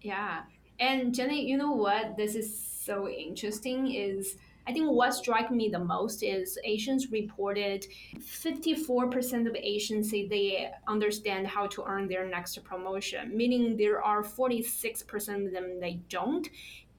Yeah, 0.00 0.42
and 0.78 1.14
Jenny, 1.14 1.46
you 1.46 1.56
know 1.56 1.72
what? 1.72 2.16
This 2.16 2.34
is 2.34 2.58
so 2.58 3.08
interesting. 3.08 3.92
Is 3.94 4.36
I 4.66 4.72
think 4.72 4.90
what 4.90 5.14
struck 5.14 5.50
me 5.50 5.68
the 5.68 5.78
most 5.78 6.22
is 6.22 6.58
Asians 6.64 7.10
reported 7.10 7.86
54% 8.18 9.48
of 9.48 9.56
Asians 9.56 10.10
say 10.10 10.26
they 10.28 10.70
understand 10.86 11.46
how 11.46 11.66
to 11.68 11.82
earn 11.84 12.06
their 12.06 12.26
next 12.26 12.62
promotion, 12.64 13.36
meaning 13.36 13.76
there 13.76 14.02
are 14.02 14.22
46% 14.22 15.46
of 15.46 15.52
them 15.52 15.80
they 15.80 16.00
don't, 16.08 16.48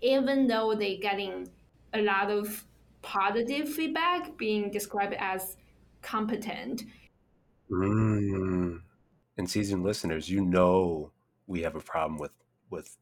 even 0.01 0.47
though 0.47 0.75
they're 0.75 0.97
getting 0.97 1.47
a 1.93 2.01
lot 2.01 2.29
of 2.29 2.65
positive 3.01 3.69
feedback 3.69 4.37
being 4.37 4.69
described 4.69 5.15
as 5.19 5.57
competent. 6.01 6.83
Mm. 7.71 8.81
And 9.37 9.49
seasoned 9.49 9.83
listeners, 9.83 10.29
you 10.29 10.41
know 10.41 11.11
we 11.47 11.61
have 11.61 11.75
a 11.75 11.79
problem 11.79 12.17
with 12.17 12.31
with 12.69 12.97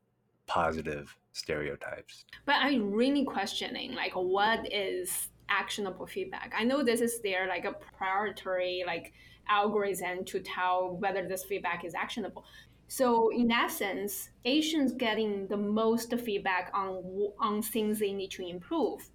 positive 0.47 1.15
stereotypes. 1.33 2.25
But 2.45 2.55
I'm 2.59 2.91
really 2.91 3.23
questioning 3.23 3.93
like 3.93 4.13
what 4.13 4.71
is 4.71 5.29
actionable 5.49 6.07
feedback. 6.07 6.53
I 6.57 6.63
know 6.63 6.83
this 6.83 7.01
is 7.01 7.21
their 7.21 7.47
like 7.47 7.65
a 7.65 7.73
priority 7.97 8.83
like 8.85 9.13
algorithm 9.49 10.23
to 10.25 10.39
tell 10.39 10.95
whether 10.97 11.27
this 11.27 11.43
feedback 11.43 11.83
is 11.83 11.93
actionable. 11.93 12.45
So 12.87 13.29
in 13.31 13.51
essence, 13.51 14.29
Asians 14.43 14.91
getting 14.93 15.47
the 15.47 15.57
most 15.57 16.13
feedback 16.19 16.71
on 16.73 17.03
on 17.39 17.61
things 17.61 17.99
they 17.99 18.11
need 18.11 18.31
to 18.31 18.45
improve, 18.45 19.09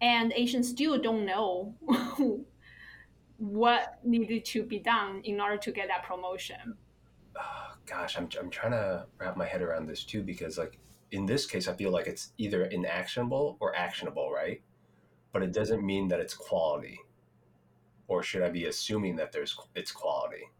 and 0.00 0.32
Asians 0.34 0.68
still 0.68 1.00
don't 1.00 1.24
know 1.24 1.74
what 3.38 3.98
needed 4.04 4.44
to 4.46 4.62
be 4.62 4.78
done 4.78 5.22
in 5.24 5.40
order 5.40 5.56
to 5.56 5.72
get 5.72 5.88
that 5.88 6.04
promotion 6.04 6.76
Oh, 7.38 7.74
gosh, 7.86 8.16
I'm, 8.16 8.28
I'm 8.38 8.50
trying 8.50 8.72
to 8.72 9.06
wrap 9.18 9.36
my 9.36 9.46
head 9.46 9.62
around 9.62 9.86
this 9.86 10.04
too 10.04 10.22
because 10.22 10.58
like 10.58 10.78
in 11.12 11.26
this 11.26 11.46
case, 11.46 11.68
I 11.68 11.74
feel 11.74 11.90
like 11.90 12.06
it's 12.06 12.32
either 12.38 12.64
inactionable 12.64 13.56
or 13.60 13.76
actionable, 13.76 14.30
right? 14.32 14.60
But 15.32 15.42
it 15.42 15.52
doesn't 15.52 15.84
mean 15.84 16.08
that 16.08 16.20
it's 16.20 16.34
quality. 16.34 17.00
Or 18.08 18.22
should 18.22 18.42
I 18.42 18.50
be 18.50 18.66
assuming 18.66 19.16
that 19.16 19.32
there's 19.32 19.58
it's 19.74 19.92
quality? 19.92 20.50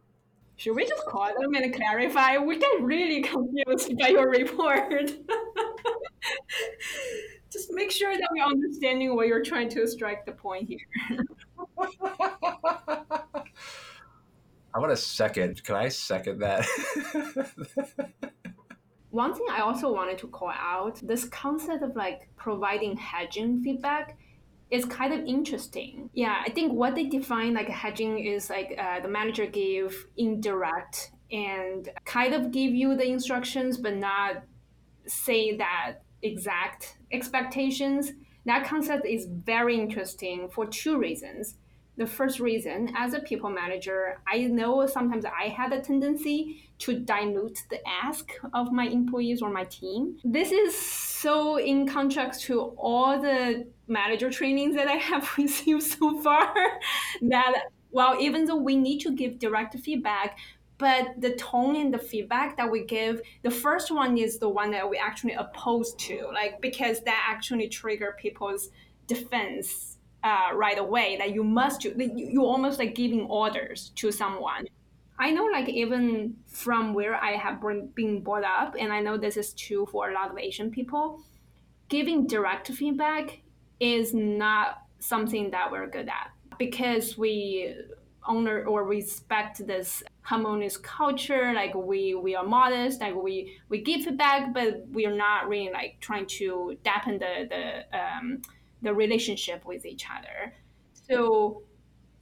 Should 0.56 0.74
we 0.74 0.86
just 0.86 1.04
call 1.06 1.32
them 1.38 1.54
and 1.54 1.74
clarify? 1.74 2.38
We 2.38 2.58
get 2.58 2.80
really 2.80 3.22
confused 3.32 3.96
by 3.98 4.08
your 4.08 4.30
report. 4.30 4.90
just 7.52 7.72
make 7.72 7.90
sure 7.90 8.16
that 8.16 8.28
we're 8.32 8.44
understanding 8.44 9.14
what 9.14 9.28
you're 9.28 9.44
trying 9.44 9.68
to 9.70 9.86
strike 9.86 10.24
the 10.24 10.32
point 10.32 10.68
here. 10.68 10.78
I 14.74 14.78
want 14.78 14.90
to 14.90 14.96
second. 14.96 15.62
Can 15.64 15.76
I 15.76 15.88
second 15.88 16.40
that? 16.40 16.66
One 19.16 19.32
thing 19.32 19.46
I 19.50 19.60
also 19.60 19.90
wanted 19.90 20.18
to 20.18 20.26
call 20.26 20.50
out 20.50 21.00
this 21.02 21.24
concept 21.24 21.82
of 21.82 21.96
like 21.96 22.28
providing 22.36 22.98
hedging 22.98 23.62
feedback 23.62 24.18
is 24.70 24.84
kind 24.84 25.14
of 25.14 25.24
interesting. 25.24 26.10
Yeah, 26.12 26.42
I 26.46 26.50
think 26.50 26.74
what 26.74 26.94
they 26.94 27.04
define 27.04 27.54
like 27.54 27.70
hedging 27.70 28.18
is 28.18 28.50
like 28.50 28.78
uh, 28.78 29.00
the 29.00 29.08
manager 29.08 29.46
give 29.46 30.06
indirect 30.18 31.12
and 31.32 31.88
kind 32.04 32.34
of 32.34 32.50
give 32.50 32.74
you 32.74 32.94
the 32.94 33.06
instructions, 33.06 33.78
but 33.78 33.96
not 33.96 34.42
say 35.06 35.56
that 35.56 36.02
exact 36.20 36.98
expectations. 37.10 38.12
That 38.44 38.66
concept 38.66 39.06
is 39.06 39.26
very 39.30 39.80
interesting 39.80 40.50
for 40.50 40.66
two 40.66 40.98
reasons. 40.98 41.54
The 41.96 42.06
first 42.06 42.38
reason, 42.38 42.92
as 42.94 43.14
a 43.14 43.20
people 43.20 43.48
manager, 43.48 44.20
I 44.30 44.40
know 44.42 44.86
sometimes 44.86 45.24
I 45.24 45.48
had 45.48 45.72
a 45.72 45.80
tendency 45.80 46.65
to 46.78 46.98
dilute 47.00 47.62
the 47.70 47.80
ask 47.86 48.32
of 48.52 48.72
my 48.72 48.86
employees 48.86 49.40
or 49.42 49.50
my 49.50 49.64
team. 49.64 50.18
This 50.24 50.52
is 50.52 50.76
so 50.76 51.58
in 51.58 51.88
contrast 51.88 52.42
to 52.44 52.60
all 52.76 53.20
the 53.20 53.66
manager 53.88 54.30
trainings 54.30 54.74
that 54.76 54.88
I 54.88 54.96
have 54.96 55.28
received 55.38 55.82
so 55.82 56.20
far 56.20 56.54
that 57.22 57.64
well, 57.92 58.20
even 58.20 58.44
though 58.44 58.56
we 58.56 58.76
need 58.76 58.98
to 59.00 59.12
give 59.12 59.38
direct 59.38 59.78
feedback, 59.78 60.36
but 60.78 61.18
the 61.18 61.34
tone 61.36 61.76
and 61.76 61.94
the 61.94 61.98
feedback 61.98 62.56
that 62.56 62.70
we 62.70 62.84
give 62.84 63.22
the 63.42 63.50
first 63.50 63.90
one 63.90 64.18
is 64.18 64.38
the 64.38 64.48
one 64.48 64.70
that 64.70 64.88
we 64.88 64.98
actually 64.98 65.32
oppose 65.32 65.94
to 65.94 66.28
like 66.34 66.60
because 66.60 67.00
that 67.00 67.26
actually 67.28 67.68
trigger 67.68 68.14
people's 68.18 68.68
defense 69.06 69.96
uh, 70.24 70.50
right 70.54 70.78
away 70.78 71.16
that 71.16 71.32
you 71.32 71.44
must 71.44 71.80
do 71.80 71.94
you, 71.96 72.12
you 72.14 72.44
almost 72.44 72.78
like 72.78 72.94
giving 72.94 73.22
orders 73.22 73.92
to 73.94 74.10
someone 74.10 74.66
i 75.18 75.30
know 75.30 75.44
like 75.44 75.68
even 75.68 76.34
from 76.46 76.94
where 76.94 77.14
i 77.16 77.32
have 77.32 77.60
been 77.94 78.22
brought 78.22 78.44
up 78.44 78.74
and 78.78 78.92
i 78.92 79.00
know 79.00 79.16
this 79.16 79.36
is 79.36 79.52
true 79.54 79.86
for 79.90 80.10
a 80.10 80.14
lot 80.14 80.30
of 80.30 80.38
asian 80.38 80.70
people 80.70 81.20
giving 81.88 82.26
direct 82.26 82.68
feedback 82.68 83.40
is 83.80 84.14
not 84.14 84.82
something 84.98 85.50
that 85.50 85.70
we're 85.70 85.86
good 85.86 86.08
at 86.08 86.30
because 86.58 87.18
we 87.18 87.74
honor 88.24 88.64
or 88.64 88.84
respect 88.84 89.64
this 89.66 90.02
harmonious 90.22 90.76
culture 90.76 91.52
like 91.54 91.72
we 91.74 92.14
we 92.14 92.34
are 92.34 92.44
modest 92.44 93.00
like 93.00 93.14
we 93.14 93.56
we 93.68 93.80
give 93.80 94.02
feedback 94.02 94.52
but 94.52 94.84
we 94.90 95.06
are 95.06 95.14
not 95.14 95.48
really 95.48 95.70
like 95.72 95.96
trying 96.00 96.26
to 96.26 96.76
dampen 96.82 97.18
the 97.18 97.46
the 97.48 97.96
um, 97.96 98.42
the 98.82 98.94
relationship 98.94 99.64
with 99.64 99.84
each 99.84 100.06
other. 100.10 100.54
So 100.92 101.62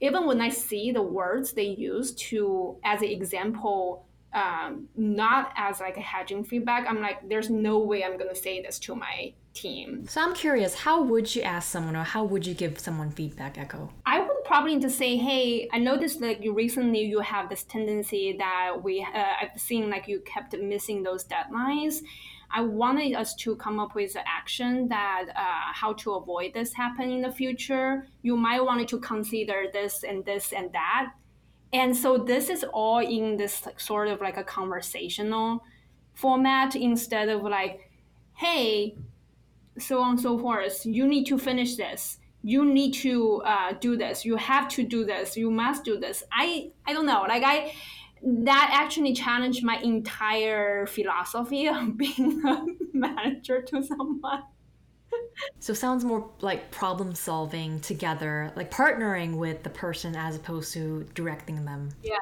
even 0.05 0.25
when 0.25 0.41
i 0.41 0.49
see 0.49 0.91
the 0.91 1.01
words 1.01 1.53
they 1.53 1.63
use 1.63 2.13
to 2.13 2.77
as 2.83 3.01
an 3.01 3.09
example 3.09 4.05
um, 4.33 4.89
not 4.97 5.53
as 5.55 5.79
like 5.79 5.97
a 5.97 6.01
hedging 6.01 6.43
feedback 6.43 6.85
i'm 6.89 7.01
like 7.01 7.27
there's 7.29 7.49
no 7.49 7.79
way 7.79 8.03
i'm 8.03 8.17
going 8.17 8.33
to 8.33 8.41
say 8.47 8.61
this 8.61 8.79
to 8.79 8.95
my 8.95 9.33
team. 9.55 10.05
So 10.07 10.21
I'm 10.21 10.35
curious, 10.35 10.75
how 10.75 11.01
would 11.01 11.33
you 11.33 11.41
ask 11.41 11.71
someone 11.71 11.95
or 11.95 12.03
how 12.03 12.23
would 12.25 12.45
you 12.45 12.53
give 12.53 12.77
someone 12.77 13.09
feedback, 13.09 13.57
Echo? 13.57 13.89
I 14.05 14.19
would 14.19 14.43
probably 14.43 14.79
to 14.81 14.89
say, 14.89 15.15
hey, 15.15 15.67
I 15.73 15.79
noticed 15.79 16.19
that 16.19 16.43
you 16.43 16.53
recently 16.53 17.01
you 17.01 17.21
have 17.21 17.49
this 17.49 17.63
tendency 17.63 18.35
that 18.37 18.83
we 18.83 19.01
uh, 19.01 19.23
I've 19.41 19.59
seen 19.59 19.89
like 19.89 20.07
you 20.07 20.19
kept 20.19 20.55
missing 20.57 21.01
those 21.01 21.23
deadlines. 21.23 22.01
I 22.51 22.61
wanted 22.61 23.13
us 23.15 23.35
to 23.35 23.55
come 23.55 23.79
up 23.79 23.95
with 23.95 24.15
an 24.15 24.23
action 24.25 24.87
that 24.89 25.25
uh, 25.35 25.73
how 25.73 25.93
to 25.93 26.13
avoid 26.13 26.53
this 26.53 26.73
happening 26.73 27.17
in 27.17 27.21
the 27.21 27.31
future. 27.31 28.07
You 28.21 28.37
might 28.37 28.63
want 28.63 28.87
to 28.87 28.99
consider 28.99 29.65
this 29.71 30.03
and 30.03 30.23
this 30.25 30.53
and 30.53 30.71
that. 30.73 31.11
And 31.73 31.95
so 31.95 32.17
this 32.17 32.49
is 32.49 32.63
all 32.63 32.99
in 32.99 33.37
this 33.37 33.67
sort 33.77 34.07
of 34.07 34.21
like 34.21 34.37
a 34.37 34.43
conversational 34.43 35.63
format 36.13 36.75
instead 36.75 37.29
of 37.29 37.43
like, 37.43 37.91
hey, 38.33 38.95
so 39.77 40.01
on 40.01 40.11
and 40.11 40.19
so 40.19 40.37
forth. 40.39 40.85
You 40.85 41.07
need 41.07 41.25
to 41.25 41.37
finish 41.37 41.75
this. 41.75 42.19
You 42.43 42.63
need 42.63 42.93
to 42.95 43.41
uh, 43.43 43.73
do 43.79 43.97
this. 43.97 44.23
You 44.23 44.35
have 44.37 44.69
to 44.69 44.83
do 44.83 45.03
this. 45.03 45.35
You 45.35 45.49
must 45.49 45.83
do 45.83 45.99
this. 45.99 46.23
I 46.31 46.71
I 46.85 46.93
don't 46.93 47.07
know. 47.07 47.25
Like 47.27 47.43
I 47.43 47.73
that 48.23 48.69
actually 48.73 49.13
challenged 49.13 49.63
my 49.63 49.77
entire 49.77 50.85
philosophy 50.87 51.67
of 51.67 51.97
being 51.97 52.41
a 52.45 52.65
manager 52.93 53.61
to 53.61 53.83
someone. 53.83 54.43
So 55.59 55.73
sounds 55.73 56.05
more 56.05 56.29
like 56.41 56.71
problem 56.71 57.13
solving 57.13 57.79
together, 57.81 58.51
like 58.55 58.71
partnering 58.71 59.37
with 59.37 59.63
the 59.63 59.69
person 59.69 60.15
as 60.15 60.35
opposed 60.35 60.73
to 60.73 61.05
directing 61.13 61.65
them. 61.65 61.89
Yeah 62.01 62.17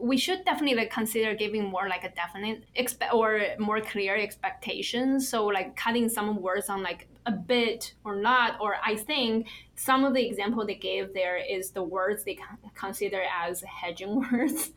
we 0.00 0.16
should 0.16 0.44
definitely 0.44 0.86
consider 0.86 1.34
giving 1.34 1.64
more 1.64 1.88
like 1.88 2.04
a 2.04 2.10
definite 2.10 2.64
expe- 2.78 3.12
or 3.12 3.40
more 3.58 3.80
clear 3.80 4.16
expectations. 4.16 5.28
So 5.28 5.46
like 5.46 5.76
cutting 5.76 6.08
some 6.08 6.40
words 6.40 6.68
on 6.68 6.82
like 6.82 7.08
a 7.26 7.32
bit 7.32 7.94
or 8.04 8.16
not 8.16 8.58
or 8.60 8.76
i 8.84 8.96
think 8.96 9.46
some 9.74 10.04
of 10.04 10.14
the 10.14 10.26
example 10.26 10.64
they 10.64 10.74
gave 10.74 11.12
there 11.12 11.36
is 11.36 11.70
the 11.70 11.82
words 11.82 12.24
they 12.24 12.38
consider 12.74 13.22
as 13.42 13.62
hedging 13.62 14.24
words. 14.32 14.72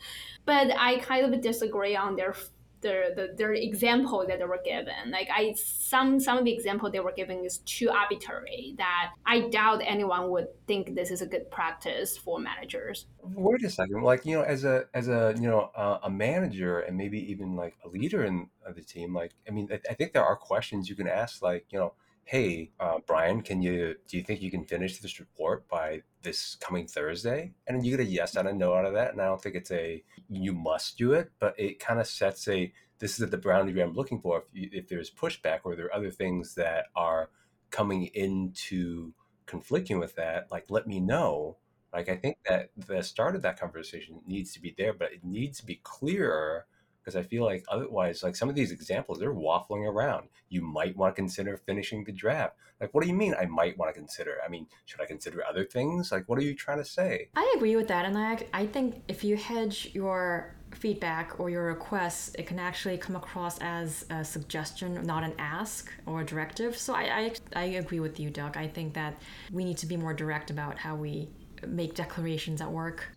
But 0.45 0.71
i 0.77 0.99
kind 0.99 1.33
of 1.33 1.41
disagree 1.41 1.95
on 1.95 2.15
their 2.15 2.36
their, 2.84 3.15
the, 3.15 3.34
their 3.36 3.54
example 3.54 4.24
that 4.28 4.38
they 4.39 4.46
were 4.46 4.62
given. 4.63 5.10
Like 5.10 5.30
I, 5.34 5.56
some 5.56 6.19
some 6.19 6.38
of 6.38 6.46
the 6.46 6.54
example 6.54 6.91
they 6.91 7.00
were 7.00 7.13
giving 7.15 7.43
is 7.46 7.58
too 7.60 7.89
arbitrary 7.89 8.76
that 8.78 9.12
I 9.26 9.50
doubt 9.50 9.82
anyone 9.84 10.30
would 10.30 10.48
think 10.67 10.93
this 10.93 11.10
is 11.10 11.22
a 11.22 11.26
good 11.26 11.50
practice 11.50 12.17
for 12.17 12.39
managers. 12.39 13.08
Wait 13.24 13.63
a 13.63 13.69
second, 13.69 14.04
like 14.04 14.26
you 14.26 14.36
know, 14.36 14.43
as 14.43 14.63
a 14.63 14.86
as 14.93 15.08
a 15.08 15.34
you 15.36 15.50
know 15.50 15.72
a 16.04 16.10
manager 16.10 16.82
and 16.82 16.96
maybe 16.96 17.19
even 17.32 17.56
like 17.56 17.76
a 17.84 17.88
leader 17.88 18.24
in 18.24 18.50
the 18.76 18.84
team, 18.84 19.13
like 19.13 19.32
I 19.48 19.52
mean, 19.52 19.67
I, 19.72 19.80
I 19.89 19.93
think 19.96 20.13
there 20.13 20.26
are 20.26 20.36
questions 20.36 20.89
you 20.89 20.96
can 20.96 21.08
ask, 21.08 21.41
like 21.41 21.65
you 21.72 21.80
know, 21.80 21.93
hey 22.25 22.71
uh, 22.79 22.97
brian 23.05 23.41
can 23.41 23.62
you 23.62 23.95
do 24.07 24.17
you 24.17 24.23
think 24.23 24.41
you 24.41 24.49
can 24.49 24.63
finish 24.63 24.99
this 24.99 25.19
report 25.19 25.67
by 25.67 26.01
this 26.21 26.55
coming 26.55 26.88
thursday? 26.88 27.51
And 27.67 27.86
you 27.86 27.97
get 27.97 28.05
a 28.05 28.09
yes 28.09 28.36
and 28.36 28.47
a 28.47 28.53
no 28.53 28.73
out 28.73 28.86
of 28.86 28.93
that 28.93 29.12
and 29.12 29.21
i 29.21 29.25
don't 29.25 29.41
think 29.41 29.55
it's 29.55 29.71
a 29.71 30.03
you 30.29 30.53
must 30.53 30.97
do 30.97 31.13
it 31.13 31.31
but 31.39 31.53
it 31.59 31.79
kind 31.79 31.99
of 31.99 32.07
sets 32.07 32.47
a 32.47 32.71
this 32.99 33.19
is 33.19 33.29
the 33.29 33.38
boundary 33.38 33.83
i'm 33.83 33.93
looking 33.93 34.21
for. 34.21 34.43
If, 34.53 34.73
if 34.73 34.88
there's 34.88 35.12
pushback 35.12 35.59
or 35.65 35.75
there 35.75 35.88
are 35.88 35.95
other 35.95 36.12
things 36.12 36.55
that 36.55 36.86
are 36.95 37.29
coming 37.69 38.05
into 38.13 39.13
conflicting 39.45 39.99
with 39.99 40.15
that 40.15 40.49
like 40.51 40.65
let 40.69 40.88
me 40.88 40.99
know. 40.99 41.57
Like 41.91 42.09
i 42.09 42.15
think 42.15 42.38
that 42.47 42.69
the 42.75 43.03
start 43.03 43.36
of 43.36 43.41
that 43.41 43.59
conversation 43.59 44.21
needs 44.25 44.53
to 44.53 44.62
be 44.62 44.73
there 44.77 44.93
but 44.93 45.12
it 45.12 45.23
needs 45.23 45.59
to 45.59 45.65
be 45.65 45.81
clearer 45.83 46.65
because 47.03 47.15
I 47.15 47.23
feel 47.23 47.43
like 47.43 47.65
otherwise, 47.69 48.23
like 48.23 48.35
some 48.35 48.49
of 48.49 48.55
these 48.55 48.71
examples, 48.71 49.19
they're 49.19 49.33
waffling 49.33 49.87
around. 49.87 50.29
You 50.49 50.61
might 50.61 50.95
want 50.95 51.15
to 51.15 51.21
consider 51.21 51.57
finishing 51.57 52.03
the 52.03 52.11
draft. 52.11 52.55
Like, 52.79 52.93
what 52.93 53.01
do 53.03 53.09
you 53.09 53.15
mean? 53.15 53.35
I 53.39 53.45
might 53.45 53.77
want 53.77 53.93
to 53.93 53.99
consider. 53.99 54.37
I 54.45 54.49
mean, 54.49 54.67
should 54.85 55.01
I 55.01 55.05
consider 55.05 55.43
other 55.45 55.65
things? 55.65 56.11
Like, 56.11 56.27
what 56.27 56.39
are 56.39 56.43
you 56.43 56.55
trying 56.55 56.79
to 56.79 56.85
say? 56.85 57.29
I 57.35 57.53
agree 57.55 57.75
with 57.75 57.87
that, 57.87 58.05
and 58.05 58.17
I 58.17 58.45
I 58.53 58.65
think 58.65 59.03
if 59.07 59.23
you 59.23 59.37
hedge 59.37 59.91
your 59.93 60.55
feedback 60.75 61.39
or 61.39 61.49
your 61.49 61.65
requests, 61.65 62.33
it 62.35 62.47
can 62.47 62.59
actually 62.59 62.97
come 62.97 63.15
across 63.15 63.59
as 63.59 64.05
a 64.09 64.23
suggestion, 64.23 65.01
not 65.03 65.23
an 65.23 65.33
ask 65.37 65.91
or 66.05 66.21
a 66.21 66.25
directive. 66.25 66.77
So 66.77 66.93
I 66.93 67.03
I, 67.03 67.33
I 67.55 67.63
agree 67.83 67.99
with 67.99 68.19
you, 68.19 68.29
Doug. 68.29 68.57
I 68.57 68.67
think 68.67 68.93
that 68.93 69.21
we 69.51 69.63
need 69.63 69.77
to 69.77 69.85
be 69.85 69.97
more 69.97 70.13
direct 70.13 70.49
about 70.49 70.77
how 70.77 70.95
we 70.95 71.29
make 71.67 71.95
declarations 71.95 72.61
at 72.61 72.71
work. 72.71 73.09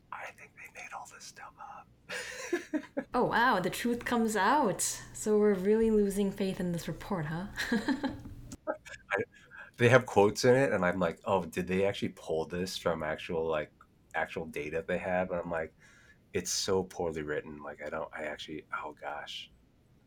Oh 3.15 3.25
wow, 3.25 3.61
the 3.61 3.71
truth 3.71 4.05
comes 4.05 4.37
out. 4.37 4.83
So 5.13 5.39
we're 5.39 5.55
really 5.55 5.91
losing 5.91 6.31
faith 6.31 6.61
in 6.61 6.73
this 6.73 6.89
report, 6.89 7.27
huh? 7.27 7.47
I, 8.69 9.23
they 9.77 9.89
have 9.89 10.07
quotes 10.07 10.45
in 10.45 10.55
it, 10.55 10.73
and 10.73 10.85
I'm 10.85 10.99
like, 10.99 11.19
oh, 11.25 11.45
did 11.45 11.67
they 11.67 11.85
actually 11.85 12.15
pull 12.17 12.45
this 12.47 12.77
from 12.77 13.03
actual 13.03 13.47
like 13.47 13.71
actual 14.15 14.47
data 14.47 14.85
they 14.87 14.99
have? 14.99 15.31
And 15.31 15.41
I'm 15.41 15.51
like, 15.51 15.73
it's 16.33 16.51
so 16.51 16.83
poorly 16.85 17.23
written. 17.23 17.63
Like 17.63 17.81
I 17.85 17.91
don't, 17.91 18.09
I 18.17 18.25
actually, 18.25 18.65
oh 18.85 18.95
gosh, 19.01 19.51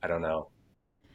I 0.04 0.08
don't 0.08 0.22
know. 0.22 0.50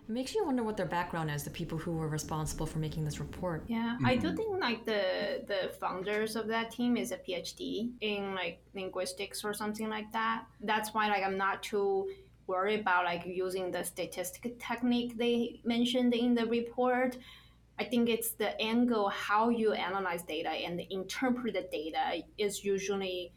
It 0.06 0.12
makes 0.12 0.34
you 0.34 0.44
wonder 0.44 0.62
what 0.62 0.76
their 0.76 0.86
background 0.86 1.30
is, 1.30 1.44
the 1.44 1.50
people 1.50 1.78
who 1.78 1.92
were 1.92 2.08
responsible 2.08 2.66
for 2.66 2.78
making 2.78 3.04
this 3.04 3.20
report. 3.20 3.64
Yeah, 3.68 3.94
mm-hmm. 3.96 4.06
I 4.06 4.16
do 4.16 4.36
think 4.36 4.60
like 4.60 4.84
the 4.84 5.42
the 5.46 5.72
founders 5.80 6.36
of 6.36 6.46
that 6.48 6.70
team 6.70 6.96
is 6.98 7.10
a 7.10 7.16
PhD 7.16 7.90
in 8.02 8.34
like 8.34 8.60
linguistics 8.74 9.44
or 9.44 9.54
something 9.54 9.88
like 9.88 10.12
that. 10.12 10.44
That's 10.60 10.92
why 10.92 11.08
like 11.08 11.22
I'm 11.22 11.38
not 11.38 11.62
too 11.62 12.10
worried 12.46 12.80
about 12.80 13.06
like 13.06 13.24
using 13.24 13.70
the 13.70 13.82
statistic 13.82 14.58
technique 14.58 15.16
they 15.16 15.60
mentioned 15.64 16.12
in 16.12 16.34
the 16.34 16.46
report. 16.46 17.16
I 17.78 17.84
think 17.84 18.08
it's 18.08 18.32
the 18.32 18.60
angle 18.60 19.08
how 19.08 19.48
you 19.48 19.72
analyze 19.72 20.22
data 20.22 20.50
and 20.50 20.80
interpret 20.90 21.54
the 21.54 21.62
data 21.62 22.22
is 22.36 22.62
usually 22.62 23.32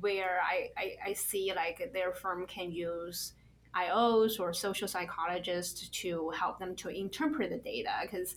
where 0.00 0.40
I, 0.42 0.70
I, 0.76 0.96
I 1.10 1.12
see 1.12 1.52
like 1.54 1.92
their 1.92 2.12
firm 2.12 2.46
can 2.46 2.72
use 2.72 3.34
IOs 3.84 4.40
or 4.40 4.52
social 4.52 4.88
psychologists 4.88 5.88
to 5.88 6.30
help 6.30 6.58
them 6.58 6.74
to 6.76 6.88
interpret 6.88 7.50
the 7.50 7.58
data 7.58 7.90
because 8.02 8.36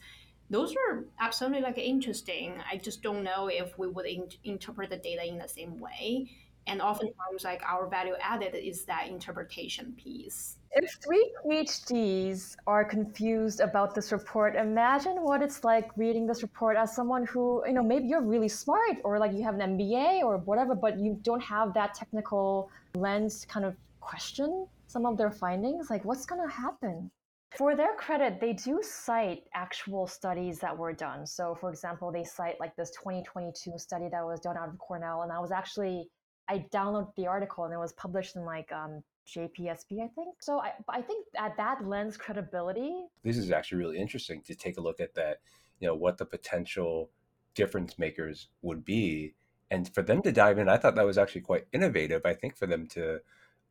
those 0.50 0.74
are 0.76 1.06
absolutely 1.20 1.62
like 1.62 1.78
interesting. 1.78 2.56
I 2.72 2.78
just 2.78 3.02
don't 3.02 3.24
know 3.24 3.48
if 3.48 3.78
we 3.78 3.88
would 3.88 4.06
in- 4.06 4.30
interpret 4.44 4.90
the 4.90 4.98
data 4.98 5.26
in 5.26 5.38
the 5.38 5.48
same 5.48 5.80
way. 5.80 6.30
and 6.68 6.82
oftentimes 6.82 7.44
like 7.44 7.62
our 7.66 7.88
value 7.88 8.16
added 8.22 8.54
is 8.54 8.86
that 8.86 9.08
interpretation 9.08 9.86
piece 10.04 10.60
if 10.72 10.98
three 11.04 11.34
PhDs 11.44 12.56
are 12.68 12.86
confused 12.86 13.60
about 13.60 13.96
this 13.96 14.12
report, 14.12 14.56
imagine 14.56 15.24
what 15.24 15.42
it's 15.42 15.64
like 15.64 15.90
reading 15.98 16.28
this 16.28 16.44
report 16.44 16.78
as 16.78 16.96
someone 16.96 17.26
who, 17.26 17.64
you 17.66 17.74
know, 17.74 17.82
maybe 17.82 18.08
you're 18.08 18.22
really 18.22 18.48
smart 18.48 18.98
or 19.04 19.18
like 19.18 19.34
you 19.34 19.44
have 19.44 19.56
an 19.56 19.78
MBA 19.78 20.22
or 20.22 20.38
whatever, 20.38 20.76
but 20.76 21.00
you 21.00 21.18
don't 21.24 21.42
have 21.42 21.74
that 21.74 21.96
technical 21.96 22.70
lens 22.96 23.46
kind 23.50 23.66
of 23.66 23.76
question 24.00 24.68
some 24.90 25.06
of 25.06 25.18
their 25.18 25.32
findings. 25.32 25.90
Like, 25.90 26.04
what's 26.04 26.26
going 26.26 26.42
to 26.46 26.54
happen? 26.54 27.12
For 27.58 27.76
their 27.76 27.96
credit, 27.96 28.40
they 28.40 28.54
do 28.54 28.80
cite 28.84 29.44
actual 29.54 30.06
studies 30.06 30.60
that 30.60 30.78
were 30.78 30.94
done. 30.94 31.26
So, 31.26 31.56
for 31.56 31.70
example, 31.70 32.12
they 32.12 32.24
cite 32.24 32.60
like 32.60 32.76
this 32.76 32.92
2022 32.92 33.78
study 33.78 34.08
that 34.12 34.24
was 34.24 34.40
done 34.40 34.58
out 34.58 34.70
of 34.70 34.78
Cornell, 34.78 35.24
and 35.24 35.32
I 35.32 35.40
was 35.40 35.52
actually 35.52 36.10
I 36.50 36.66
downloaded 36.74 37.14
the 37.16 37.28
article 37.28 37.66
and 37.66 37.74
it 37.74 37.78
was 37.78 37.94
published 37.94 38.36
in 38.36 38.44
like 38.44 38.72
um, 38.72 39.04
JPSP, 39.28 40.04
I 40.04 40.08
think. 40.08 40.42
So 40.42 40.60
I, 40.60 40.72
I 40.90 41.02
think 41.02 41.28
at 41.38 41.56
that 41.58 41.86
lends 41.86 42.18
credibility. 42.18 43.06
This 43.24 43.38
is 43.38 43.52
actually 43.52 43.78
really 43.78 44.00
interesting 44.00 44.42
to 44.48 44.56
take 44.56 44.78
a 44.80 44.82
look 44.82 45.00
at 45.00 45.14
that, 45.14 45.42
you 45.80 45.88
know, 45.88 45.94
what 45.94 46.18
the 46.18 46.26
potential 46.26 47.12
difference 47.54 48.00
makers 48.00 48.48
would 48.64 48.84
be. 48.84 49.36
And 49.70 49.94
for 49.94 50.02
them 50.02 50.24
to 50.24 50.32
dive 50.32 50.58
in, 50.58 50.68
I 50.68 50.78
thought 50.78 50.96
that 50.96 51.06
was 51.06 51.20
actually 51.20 51.42
quite 51.42 51.68
innovative. 51.72 52.26
I 52.26 52.34
think 52.34 52.58
for 52.58 52.66
them 52.66 52.88
to 52.88 53.20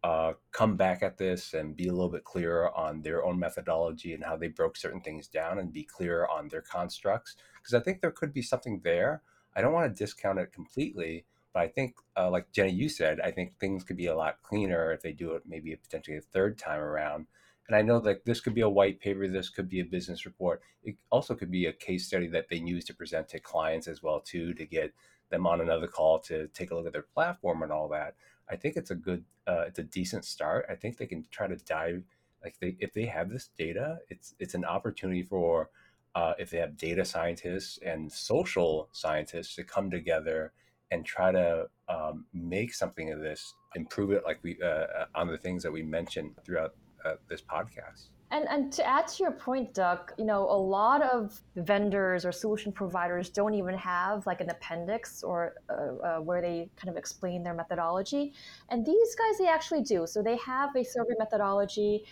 uh, 0.04 0.32
come 0.52 0.76
back 0.76 1.02
at 1.02 1.18
this 1.18 1.54
and 1.54 1.76
be 1.76 1.88
a 1.88 1.92
little 1.92 2.08
bit 2.08 2.24
clearer 2.24 2.74
on 2.76 3.02
their 3.02 3.24
own 3.24 3.38
methodology 3.38 4.14
and 4.14 4.24
how 4.24 4.36
they 4.36 4.48
broke 4.48 4.76
certain 4.76 5.00
things 5.00 5.26
down 5.26 5.58
and 5.58 5.72
be 5.72 5.82
clearer 5.82 6.28
on 6.30 6.48
their 6.48 6.62
constructs. 6.62 7.36
Because 7.56 7.74
I 7.74 7.80
think 7.80 8.00
there 8.00 8.12
could 8.12 8.32
be 8.32 8.42
something 8.42 8.80
there. 8.84 9.22
I 9.56 9.60
don't 9.60 9.72
want 9.72 9.94
to 9.94 10.04
discount 10.04 10.38
it 10.38 10.52
completely, 10.52 11.24
but 11.52 11.60
I 11.60 11.68
think, 11.68 11.96
uh, 12.16 12.30
like 12.30 12.52
Jenny, 12.52 12.72
you 12.72 12.88
said, 12.88 13.20
I 13.20 13.32
think 13.32 13.58
things 13.58 13.82
could 13.82 13.96
be 13.96 14.06
a 14.06 14.16
lot 14.16 14.42
cleaner 14.42 14.92
if 14.92 15.02
they 15.02 15.12
do 15.12 15.32
it 15.32 15.42
maybe 15.46 15.74
potentially 15.74 16.16
a 16.16 16.20
third 16.20 16.58
time 16.58 16.80
around. 16.80 17.26
And 17.66 17.76
I 17.76 17.82
know 17.82 17.98
that 18.00 18.24
this 18.24 18.40
could 18.40 18.54
be 18.54 18.62
a 18.62 18.68
white 18.68 19.00
paper, 19.00 19.26
this 19.28 19.50
could 19.50 19.68
be 19.68 19.80
a 19.80 19.84
business 19.84 20.24
report. 20.24 20.62
It 20.84 20.96
also 21.10 21.34
could 21.34 21.50
be 21.50 21.66
a 21.66 21.72
case 21.72 22.06
study 22.06 22.28
that 22.28 22.48
they 22.48 22.56
use 22.56 22.84
to 22.86 22.94
present 22.94 23.28
to 23.30 23.40
clients 23.40 23.88
as 23.88 24.02
well 24.02 24.20
too, 24.20 24.54
to 24.54 24.64
get 24.64 24.94
them 25.30 25.46
on 25.46 25.60
another 25.60 25.86
call 25.86 26.18
to 26.20 26.48
take 26.48 26.70
a 26.70 26.74
look 26.74 26.86
at 26.86 26.92
their 26.92 27.02
platform 27.02 27.62
and 27.62 27.72
all 27.72 27.88
that. 27.88 28.14
I 28.50 28.56
think 28.56 28.76
it's 28.76 28.90
a 28.90 28.94
good, 28.94 29.24
uh, 29.46 29.64
it's 29.66 29.78
a 29.78 29.82
decent 29.84 30.24
start. 30.24 30.66
I 30.70 30.74
think 30.74 30.96
they 30.96 31.06
can 31.06 31.24
try 31.30 31.46
to 31.46 31.56
dive 31.56 32.04
like 32.42 32.58
they 32.60 32.76
if 32.78 32.92
they 32.92 33.06
have 33.06 33.30
this 33.30 33.50
data, 33.58 33.98
it's 34.08 34.34
it's 34.38 34.54
an 34.54 34.64
opportunity 34.64 35.22
for 35.22 35.70
uh, 36.14 36.34
if 36.38 36.50
they 36.50 36.58
have 36.58 36.76
data 36.76 37.04
scientists 37.04 37.78
and 37.84 38.10
social 38.10 38.88
scientists 38.92 39.54
to 39.56 39.64
come 39.64 39.90
together 39.90 40.52
and 40.90 41.04
try 41.04 41.30
to 41.30 41.66
um, 41.88 42.24
make 42.32 42.72
something 42.72 43.12
of 43.12 43.20
this, 43.20 43.54
improve 43.76 44.10
it 44.12 44.22
like 44.24 44.38
we 44.42 44.56
uh, 44.62 44.66
uh, 44.66 45.06
on 45.14 45.26
the 45.26 45.36
things 45.36 45.62
that 45.62 45.72
we 45.72 45.82
mentioned 45.82 46.32
throughout 46.44 46.74
uh, 47.04 47.14
this 47.28 47.42
podcast. 47.42 48.08
And, 48.30 48.46
and 48.48 48.70
to 48.74 48.86
add 48.86 49.08
to 49.08 49.22
your 49.22 49.32
point, 49.32 49.72
Doug, 49.72 50.12
you 50.18 50.24
know, 50.24 50.44
a 50.50 50.60
lot 50.78 51.02
of 51.02 51.40
vendors 51.56 52.26
or 52.26 52.32
solution 52.32 52.72
providers 52.72 53.30
don't 53.30 53.54
even 53.54 53.74
have 53.74 54.26
like 54.26 54.40
an 54.40 54.50
appendix 54.50 55.22
or 55.22 55.54
uh, 55.70 55.72
uh, 55.72 56.20
where 56.20 56.42
they 56.42 56.68
kind 56.76 56.90
of 56.90 56.96
explain 56.96 57.42
their 57.42 57.54
methodology. 57.54 58.34
And 58.68 58.84
these 58.84 59.14
guys, 59.14 59.38
they 59.38 59.48
actually 59.48 59.82
do. 59.82 60.06
So 60.06 60.22
they 60.22 60.36
have 60.38 60.76
a 60.76 60.84
survey 60.84 61.14
methodology. 61.18 62.04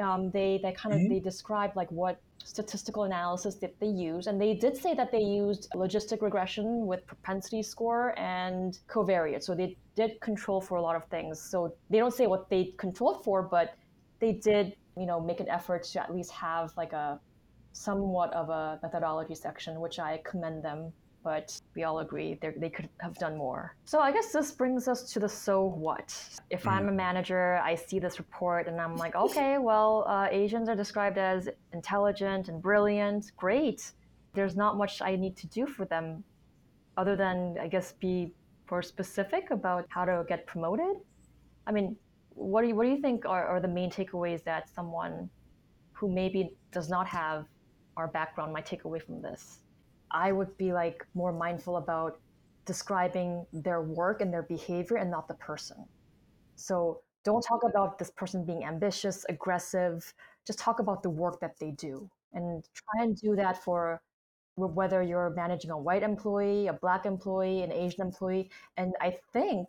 Um, 0.00 0.30
they 0.30 0.58
they 0.62 0.72
kind 0.72 0.92
of 0.92 1.00
mm-hmm. 1.00 1.14
they 1.14 1.20
describe 1.20 1.76
like 1.76 1.90
what 1.92 2.20
statistical 2.44 3.04
analysis 3.04 3.54
that 3.56 3.78
they 3.80 3.86
use. 3.86 4.26
And 4.26 4.40
they 4.40 4.54
did 4.54 4.76
say 4.76 4.94
that 4.94 5.10
they 5.10 5.20
used 5.20 5.68
logistic 5.74 6.20
regression 6.22 6.86
with 6.86 7.06
propensity 7.06 7.62
score 7.62 8.18
and 8.18 8.78
covariate. 8.88 9.42
So 9.42 9.54
they 9.54 9.76
did 9.96 10.20
control 10.20 10.60
for 10.60 10.76
a 10.76 10.82
lot 10.82 10.94
of 10.94 11.04
things. 11.06 11.40
So 11.40 11.74
they 11.90 11.98
don't 11.98 12.12
say 12.12 12.26
what 12.26 12.48
they 12.50 12.74
controlled 12.76 13.24
for, 13.24 13.42
but 13.42 13.74
they 14.20 14.32
did, 14.32 14.76
you 14.96 15.06
know, 15.06 15.20
make 15.20 15.40
an 15.40 15.48
effort 15.48 15.84
to 15.84 16.02
at 16.02 16.14
least 16.14 16.30
have 16.32 16.72
like 16.76 16.92
a 16.92 17.20
somewhat 17.72 18.32
of 18.32 18.50
a 18.50 18.78
methodology 18.82 19.34
section, 19.34 19.80
which 19.80 19.98
I 19.98 20.20
commend 20.24 20.62
them 20.62 20.92
but 21.24 21.58
we 21.74 21.84
all 21.84 22.00
agree 22.00 22.38
they 22.40 22.68
could 22.68 22.88
have 23.00 23.14
done 23.14 23.36
more. 23.36 23.74
So 23.86 23.98
I 23.98 24.12
guess 24.12 24.30
this 24.30 24.52
brings 24.52 24.86
us 24.86 25.10
to 25.14 25.18
the 25.18 25.28
so 25.28 25.64
what. 25.64 26.14
If 26.50 26.64
mm. 26.64 26.72
I'm 26.72 26.88
a 26.88 26.92
manager, 26.92 27.58
I 27.64 27.74
see 27.74 27.98
this 27.98 28.18
report 28.18 28.68
and 28.68 28.78
I'm 28.78 28.96
like, 28.96 29.16
okay, 29.16 29.56
well, 29.58 30.04
uh, 30.06 30.28
Asians 30.30 30.68
are 30.68 30.76
described 30.76 31.16
as 31.16 31.48
intelligent 31.72 32.48
and 32.48 32.60
brilliant. 32.60 33.32
Great. 33.36 33.92
There's 34.34 34.54
not 34.54 34.76
much 34.76 35.00
I 35.00 35.16
need 35.16 35.36
to 35.38 35.46
do 35.46 35.66
for 35.66 35.86
them 35.86 36.22
other 36.98 37.16
than, 37.16 37.56
I 37.60 37.68
guess, 37.68 37.92
be 37.92 38.34
more 38.70 38.82
specific 38.82 39.50
about 39.50 39.86
how 39.88 40.04
to 40.04 40.24
get 40.28 40.46
promoted. 40.46 40.96
I 41.66 41.72
mean, 41.72 41.96
what 42.34 42.62
do 42.62 42.68
you, 42.68 42.74
what 42.74 42.84
do 42.84 42.90
you 42.90 43.00
think 43.00 43.24
are, 43.26 43.46
are 43.46 43.60
the 43.60 43.68
main 43.68 43.90
takeaways 43.90 44.42
that 44.44 44.68
someone 44.68 45.30
who 45.92 46.08
maybe 46.12 46.50
does 46.72 46.88
not 46.88 47.06
have 47.06 47.46
our 47.96 48.08
background 48.08 48.52
might 48.52 48.66
take 48.66 48.84
away 48.84 48.98
from 48.98 49.22
this? 49.22 49.60
I 50.10 50.32
would 50.32 50.56
be 50.56 50.72
like 50.72 51.06
more 51.14 51.32
mindful 51.32 51.76
about 51.76 52.20
describing 52.64 53.46
their 53.52 53.82
work 53.82 54.20
and 54.20 54.32
their 54.32 54.42
behavior 54.42 54.96
and 54.96 55.10
not 55.10 55.28
the 55.28 55.34
person. 55.34 55.84
So 56.56 57.00
don't 57.24 57.42
talk 57.42 57.62
about 57.64 57.98
this 57.98 58.10
person 58.10 58.44
being 58.44 58.64
ambitious, 58.64 59.24
aggressive. 59.28 60.12
Just 60.46 60.58
talk 60.58 60.78
about 60.78 61.02
the 61.02 61.10
work 61.10 61.40
that 61.40 61.58
they 61.58 61.72
do 61.72 62.08
and 62.32 62.64
try 62.74 63.04
and 63.04 63.16
do 63.16 63.34
that 63.36 63.62
for 63.62 64.02
whether 64.56 65.02
you're 65.02 65.30
managing 65.30 65.70
a 65.70 65.78
white 65.78 66.02
employee, 66.02 66.68
a 66.68 66.72
black 66.72 67.06
employee, 67.06 67.62
an 67.62 67.72
Asian 67.72 68.02
employee. 68.02 68.50
And 68.76 68.94
I 69.00 69.18
think 69.32 69.68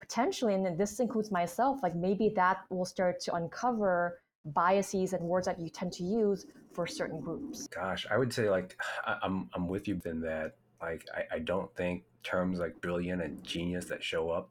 potentially, 0.00 0.54
and 0.54 0.78
this 0.78 1.00
includes 1.00 1.30
myself, 1.30 1.82
like 1.82 1.94
maybe 1.94 2.32
that 2.36 2.58
will 2.70 2.84
start 2.84 3.20
to 3.20 3.34
uncover 3.34 4.20
biases 4.44 5.12
and 5.12 5.22
words 5.22 5.46
that 5.46 5.60
you 5.60 5.68
tend 5.68 5.92
to 5.92 6.04
use 6.04 6.46
for 6.72 6.86
certain 6.86 7.20
groups? 7.20 7.66
Gosh, 7.68 8.06
I 8.10 8.16
would 8.16 8.32
say 8.32 8.48
like 8.48 8.78
I'm 9.06 9.48
I'm 9.54 9.68
with 9.68 9.88
you 9.88 10.00
in 10.04 10.20
that 10.22 10.56
like 10.80 11.04
I, 11.14 11.36
I 11.36 11.38
don't 11.40 11.74
think 11.74 12.04
terms 12.22 12.58
like 12.58 12.80
brilliant 12.80 13.22
and 13.22 13.42
genius 13.44 13.86
that 13.86 14.02
show 14.02 14.30
up 14.30 14.50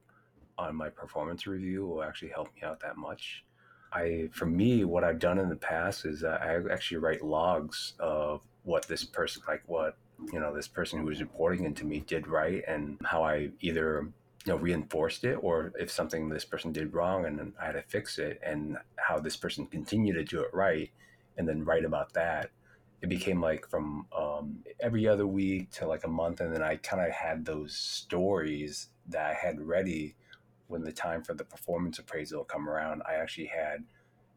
on 0.57 0.75
my 0.75 0.89
performance 0.89 1.45
review 1.47 1.86
will 1.86 2.03
actually 2.03 2.29
help 2.29 2.49
me 2.55 2.63
out 2.63 2.79
that 2.81 2.97
much. 2.97 3.43
I 3.93 4.29
for 4.33 4.45
me 4.45 4.83
what 4.83 5.03
I've 5.03 5.19
done 5.19 5.38
in 5.38 5.49
the 5.49 5.55
past 5.55 6.05
is 6.05 6.23
I 6.23 6.60
actually 6.71 6.97
write 6.97 7.23
logs 7.23 7.93
of 7.99 8.41
what 8.63 8.88
this 8.88 9.03
person 9.03 9.43
like 9.47 9.63
what 9.65 9.97
you 10.33 10.39
know 10.39 10.53
this 10.53 10.67
person 10.67 10.99
who 10.99 11.05
was 11.05 11.21
reporting 11.21 11.63
into 11.63 11.86
me 11.86 12.01
did 12.01 12.27
right 12.27 12.63
and 12.67 12.97
how 13.05 13.23
I 13.23 13.49
either 13.62 14.12
know 14.47 14.57
reinforced 14.57 15.23
it 15.23 15.36
or 15.36 15.73
if 15.79 15.91
something 15.91 16.29
this 16.29 16.45
person 16.45 16.71
did 16.71 16.93
wrong 16.93 17.25
and 17.25 17.53
I 17.62 17.67
had 17.67 17.71
to 17.73 17.81
fix 17.81 18.17
it 18.19 18.39
and 18.43 18.77
how 18.97 19.19
this 19.19 19.36
person 19.36 19.65
continued 19.67 20.13
to 20.13 20.23
do 20.23 20.41
it 20.41 20.53
right 20.53 20.89
and 21.38 21.47
then 21.47 21.65
write 21.65 21.86
about 21.86 22.13
that 22.13 22.49
it 23.01 23.10
became 23.10 23.39
like 23.39 23.69
from 23.69 24.07
um, 24.17 24.63
every 24.79 25.07
other 25.07 25.27
week 25.27 25.71
to 25.71 25.88
like 25.88 26.03
a 26.03 26.10
month 26.10 26.41
and 26.41 26.51
then 26.51 26.63
i 26.63 26.75
kind 26.77 27.05
of 27.05 27.12
had 27.12 27.45
those 27.45 27.75
stories 27.75 28.89
that 29.07 29.25
i 29.25 29.33
had 29.33 29.62
ready 29.62 30.15
when 30.67 30.83
the 30.83 30.91
time 30.91 31.23
for 31.23 31.33
the 31.33 31.43
performance 31.43 31.97
appraisal 31.97 32.43
come 32.43 32.69
around. 32.69 33.01
I 33.07 33.15
actually 33.15 33.47
had 33.47 33.83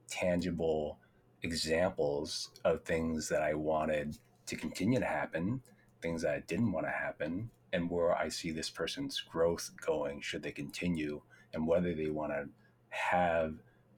tangible 0.09 0.99
examples 1.43 2.51
of 2.65 2.83
things 2.85 3.29
that 3.29 3.41
i 3.41 3.55
wanted 3.55 4.19
to 4.45 4.57
continue 4.57 4.99
to 5.01 5.07
happen 5.07 5.63
things 6.03 6.23
that 6.23 6.35
I 6.35 6.41
didn't 6.41 6.73
want 6.73 6.87
to 6.87 6.91
happen 6.91 7.51
and 7.73 7.91
where 7.91 8.15
I 8.17 8.29
see 8.29 8.51
this 8.51 8.71
person's 8.71 9.21
growth 9.21 9.71
going 9.85 10.21
should 10.21 10.43
they 10.43 10.53
continue 10.53 11.23
and 11.55 11.67
whether 11.67 11.95
they 11.95 12.11
want 12.11 12.33
to 12.33 12.49
have 12.91 13.55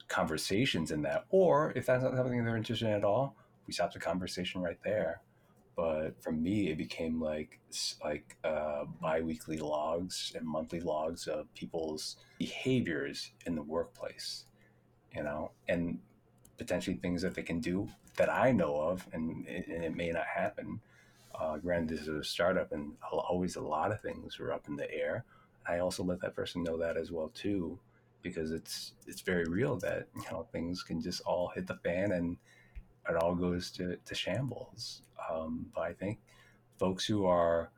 conversations 0.07 0.91
in 0.91 1.01
that 1.03 1.25
or 1.29 1.73
if 1.75 1.85
that's 1.85 2.03
not 2.03 2.15
something 2.15 2.43
they're 2.43 2.57
interested 2.57 2.87
in 2.87 2.93
at 2.93 3.03
all 3.03 3.35
we 3.65 3.73
stop 3.73 3.93
the 3.93 3.99
conversation 3.99 4.61
right 4.61 4.79
there. 4.83 5.21
But 5.75 6.21
for 6.21 6.31
me 6.31 6.69
it 6.69 6.77
became 6.77 7.19
like 7.19 7.59
like 8.03 8.37
uh, 8.43 8.85
biweekly 9.01 9.57
logs 9.57 10.33
and 10.35 10.45
monthly 10.45 10.79
logs 10.79 11.27
of 11.27 11.51
people's 11.55 12.17
behaviors 12.37 13.31
in 13.45 13.55
the 13.55 13.63
workplace 13.63 14.45
you 15.15 15.23
know 15.23 15.51
and 15.67 15.99
potentially 16.57 16.97
things 16.97 17.21
that 17.21 17.35
they 17.35 17.43
can 17.43 17.59
do 17.59 17.87
that 18.17 18.29
i 18.31 18.51
know 18.51 18.75
of 18.75 19.07
and 19.13 19.47
it, 19.47 19.67
and 19.67 19.83
it 19.83 19.95
may 19.95 20.11
not 20.11 20.25
happen 20.25 20.79
uh, 21.39 21.57
granted, 21.57 21.89
this 21.89 22.07
is 22.07 22.07
a 22.07 22.23
startup, 22.23 22.71
and 22.71 22.93
always 23.11 23.55
a 23.55 23.61
lot 23.61 23.91
of 23.91 24.01
things 24.01 24.39
were 24.39 24.53
up 24.53 24.67
in 24.67 24.75
the 24.75 24.91
air. 24.93 25.25
I 25.67 25.79
also 25.79 26.03
let 26.03 26.21
that 26.21 26.35
person 26.35 26.63
know 26.63 26.77
that 26.77 26.97
as 26.97 27.11
well 27.11 27.29
too, 27.33 27.79
because 28.21 28.51
it's 28.51 28.93
it's 29.07 29.21
very 29.21 29.45
real 29.45 29.77
that 29.77 30.07
you 30.15 30.23
know 30.31 30.47
things 30.51 30.83
can 30.83 31.01
just 31.01 31.21
all 31.21 31.49
hit 31.55 31.67
the 31.67 31.75
fan 31.75 32.11
and 32.11 32.37
it 33.09 33.15
all 33.15 33.35
goes 33.35 33.71
to, 33.71 33.97
to 34.05 34.15
shambles. 34.15 35.01
Um, 35.31 35.67
but 35.73 35.81
I 35.81 35.93
think 35.93 36.19
folks 36.77 37.05
who 37.05 37.25
are 37.25 37.69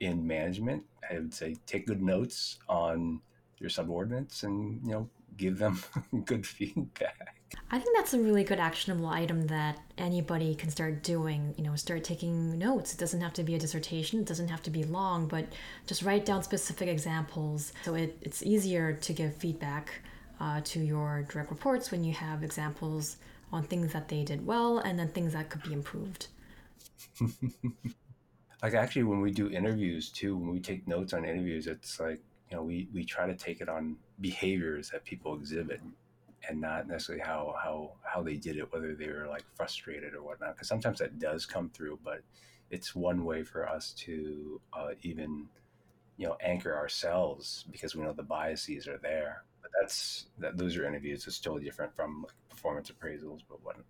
in 0.00 0.26
management, 0.26 0.84
I 1.10 1.14
would 1.14 1.34
say 1.34 1.56
take 1.66 1.86
good 1.86 2.02
notes 2.02 2.58
on 2.68 3.20
your 3.58 3.70
subordinates 3.70 4.42
and 4.42 4.80
you 4.84 4.92
know 4.92 5.08
give 5.36 5.58
them 5.58 5.82
good 6.24 6.46
feedback. 6.46 7.29
I 7.72 7.78
think 7.78 7.96
that's 7.96 8.14
a 8.14 8.18
really 8.18 8.44
good 8.44 8.60
actionable 8.60 9.06
item 9.06 9.46
that 9.48 9.78
anybody 9.98 10.54
can 10.54 10.70
start 10.70 11.02
doing. 11.02 11.54
You 11.56 11.64
know, 11.64 11.76
start 11.76 12.04
taking 12.04 12.58
notes. 12.58 12.92
It 12.92 12.98
doesn't 12.98 13.20
have 13.20 13.32
to 13.34 13.42
be 13.42 13.54
a 13.54 13.58
dissertation, 13.58 14.20
it 14.20 14.26
doesn't 14.26 14.48
have 14.48 14.62
to 14.64 14.70
be 14.70 14.84
long, 14.84 15.26
but 15.26 15.46
just 15.86 16.02
write 16.02 16.24
down 16.24 16.42
specific 16.42 16.88
examples 16.88 17.72
so 17.84 17.94
it, 17.94 18.16
it's 18.22 18.42
easier 18.42 18.92
to 18.92 19.12
give 19.12 19.36
feedback 19.36 20.00
uh, 20.40 20.60
to 20.64 20.80
your 20.80 21.26
direct 21.28 21.50
reports 21.50 21.90
when 21.90 22.02
you 22.02 22.12
have 22.12 22.42
examples 22.42 23.16
on 23.52 23.62
things 23.62 23.92
that 23.92 24.08
they 24.08 24.24
did 24.24 24.46
well 24.46 24.78
and 24.78 24.98
then 24.98 25.08
things 25.08 25.32
that 25.32 25.50
could 25.50 25.62
be 25.62 25.72
improved. 25.72 26.28
like 28.62 28.74
actually 28.74 29.02
when 29.02 29.20
we 29.20 29.30
do 29.30 29.50
interviews 29.50 30.08
too, 30.08 30.36
when 30.36 30.50
we 30.50 30.60
take 30.60 30.86
notes 30.86 31.12
on 31.12 31.24
interviews, 31.24 31.66
it's 31.66 32.00
like, 32.00 32.20
you 32.50 32.56
know, 32.56 32.62
we, 32.62 32.88
we 32.92 33.04
try 33.04 33.26
to 33.26 33.34
take 33.34 33.60
it 33.60 33.68
on 33.68 33.96
behaviors 34.20 34.90
that 34.90 35.04
people 35.04 35.34
exhibit 35.34 35.80
and 36.48 36.60
not 36.60 36.88
necessarily 36.88 37.22
how 37.24 37.54
how 37.62 37.92
how 38.02 38.22
they 38.22 38.36
did 38.36 38.56
it, 38.56 38.72
whether 38.72 38.94
they 38.94 39.08
were 39.08 39.26
like 39.28 39.44
frustrated 39.54 40.14
or 40.14 40.22
whatnot. 40.22 40.54
Because 40.54 40.68
sometimes 40.68 40.98
that 40.98 41.18
does 41.18 41.46
come 41.46 41.70
through, 41.70 41.98
but 42.04 42.22
it's 42.70 42.94
one 42.94 43.24
way 43.24 43.42
for 43.42 43.68
us 43.68 43.92
to 43.92 44.60
uh, 44.72 44.90
even 45.02 45.48
you 46.16 46.26
know 46.26 46.36
anchor 46.40 46.76
ourselves 46.76 47.64
because 47.70 47.94
we 47.94 48.02
know 48.02 48.12
the 48.12 48.22
biases 48.22 48.86
are 48.88 48.98
there. 48.98 49.44
But 49.62 49.70
that's 49.80 50.26
that 50.38 50.56
those 50.56 50.76
are 50.76 50.86
interviews. 50.86 51.26
It's 51.26 51.38
totally 51.38 51.64
different 51.64 51.94
from 51.94 52.22
like 52.22 52.32
performance 52.48 52.90
appraisals, 52.90 53.40
but 53.48 53.64
whatnot. 53.64 53.86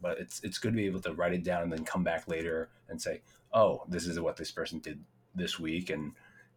But 0.00 0.18
it's 0.18 0.40
it's 0.42 0.58
good 0.58 0.72
to 0.72 0.76
be 0.76 0.86
able 0.86 1.00
to 1.02 1.12
write 1.12 1.34
it 1.34 1.44
down 1.44 1.62
and 1.62 1.72
then 1.72 1.84
come 1.84 2.04
back 2.04 2.28
later 2.28 2.70
and 2.88 3.00
say, 3.00 3.22
oh, 3.52 3.84
this 3.88 4.06
is 4.06 4.18
what 4.20 4.36
this 4.36 4.50
person 4.50 4.80
did 4.80 5.00
this 5.34 5.58
week, 5.58 5.90
and 5.90 6.12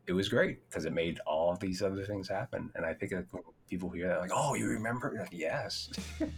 it 0.07 0.13
was 0.13 0.29
great 0.29 0.67
because 0.69 0.85
it 0.85 0.93
made 0.93 1.19
all 1.27 1.51
of 1.51 1.59
these 1.59 1.81
other 1.81 2.05
things 2.05 2.29
happen. 2.29 2.71
And 2.75 2.85
I 2.85 2.93
think 2.93 3.11
like, 3.11 3.25
people 3.69 3.89
hear 3.89 4.07
that, 4.07 4.21
like, 4.21 4.31
oh, 4.33 4.55
you 4.55 4.67
remember? 4.67 5.13
Like, 5.19 5.33
yes. 5.33 5.89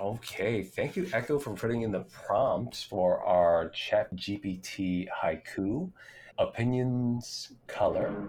okay, 0.00 0.62
thank 0.62 0.94
you, 0.94 1.08
Echo, 1.12 1.38
for 1.38 1.54
putting 1.54 1.80
in 1.82 1.90
the 1.90 2.04
prompts 2.26 2.82
for 2.82 3.24
our 3.24 3.70
Chat 3.70 4.14
GPT 4.14 5.06
haiku. 5.08 5.90
Opinions, 6.38 7.52
color, 7.66 8.28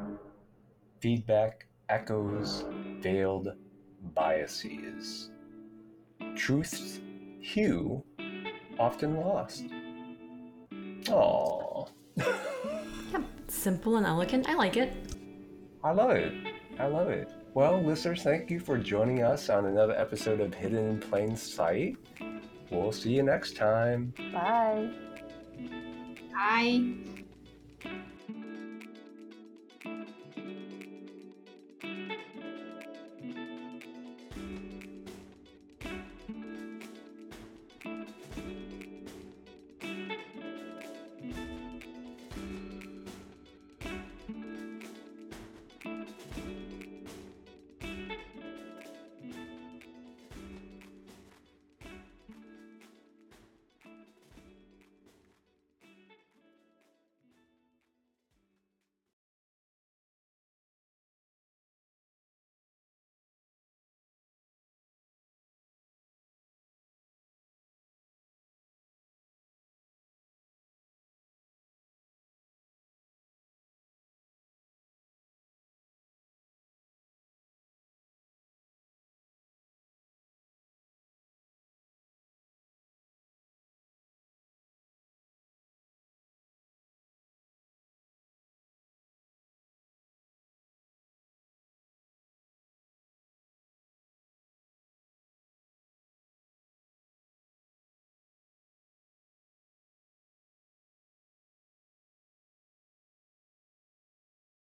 feedback, 1.01 1.67
echoes, 1.89 2.63
veiled 2.99 3.49
biases. 4.13 5.32
Truth's 6.36 7.01
hue 7.41 8.01
often 8.80 9.17
lost. 9.17 9.65
Oh. 11.09 11.87
yeah, 12.17 13.23
simple 13.47 13.97
and 13.97 14.05
elegant. 14.05 14.47
I 14.49 14.53
like 14.55 14.77
it. 14.77 14.93
I 15.83 15.91
love 15.91 16.11
it. 16.11 16.33
I 16.79 16.87
love 16.87 17.09
it. 17.09 17.29
Well, 17.53 17.81
listeners, 17.81 18.23
thank 18.23 18.49
you 18.49 18.59
for 18.59 18.77
joining 18.77 19.23
us 19.23 19.49
on 19.49 19.65
another 19.65 19.93
episode 19.95 20.41
of 20.41 20.53
Hidden 20.53 20.89
in 20.89 20.99
Plain 20.99 21.37
Sight. 21.37 21.95
We'll 22.69 22.91
see 22.91 23.11
you 23.11 23.23
next 23.23 23.55
time. 23.55 24.13
Bye. 24.33 24.89
Bye. 26.33 26.95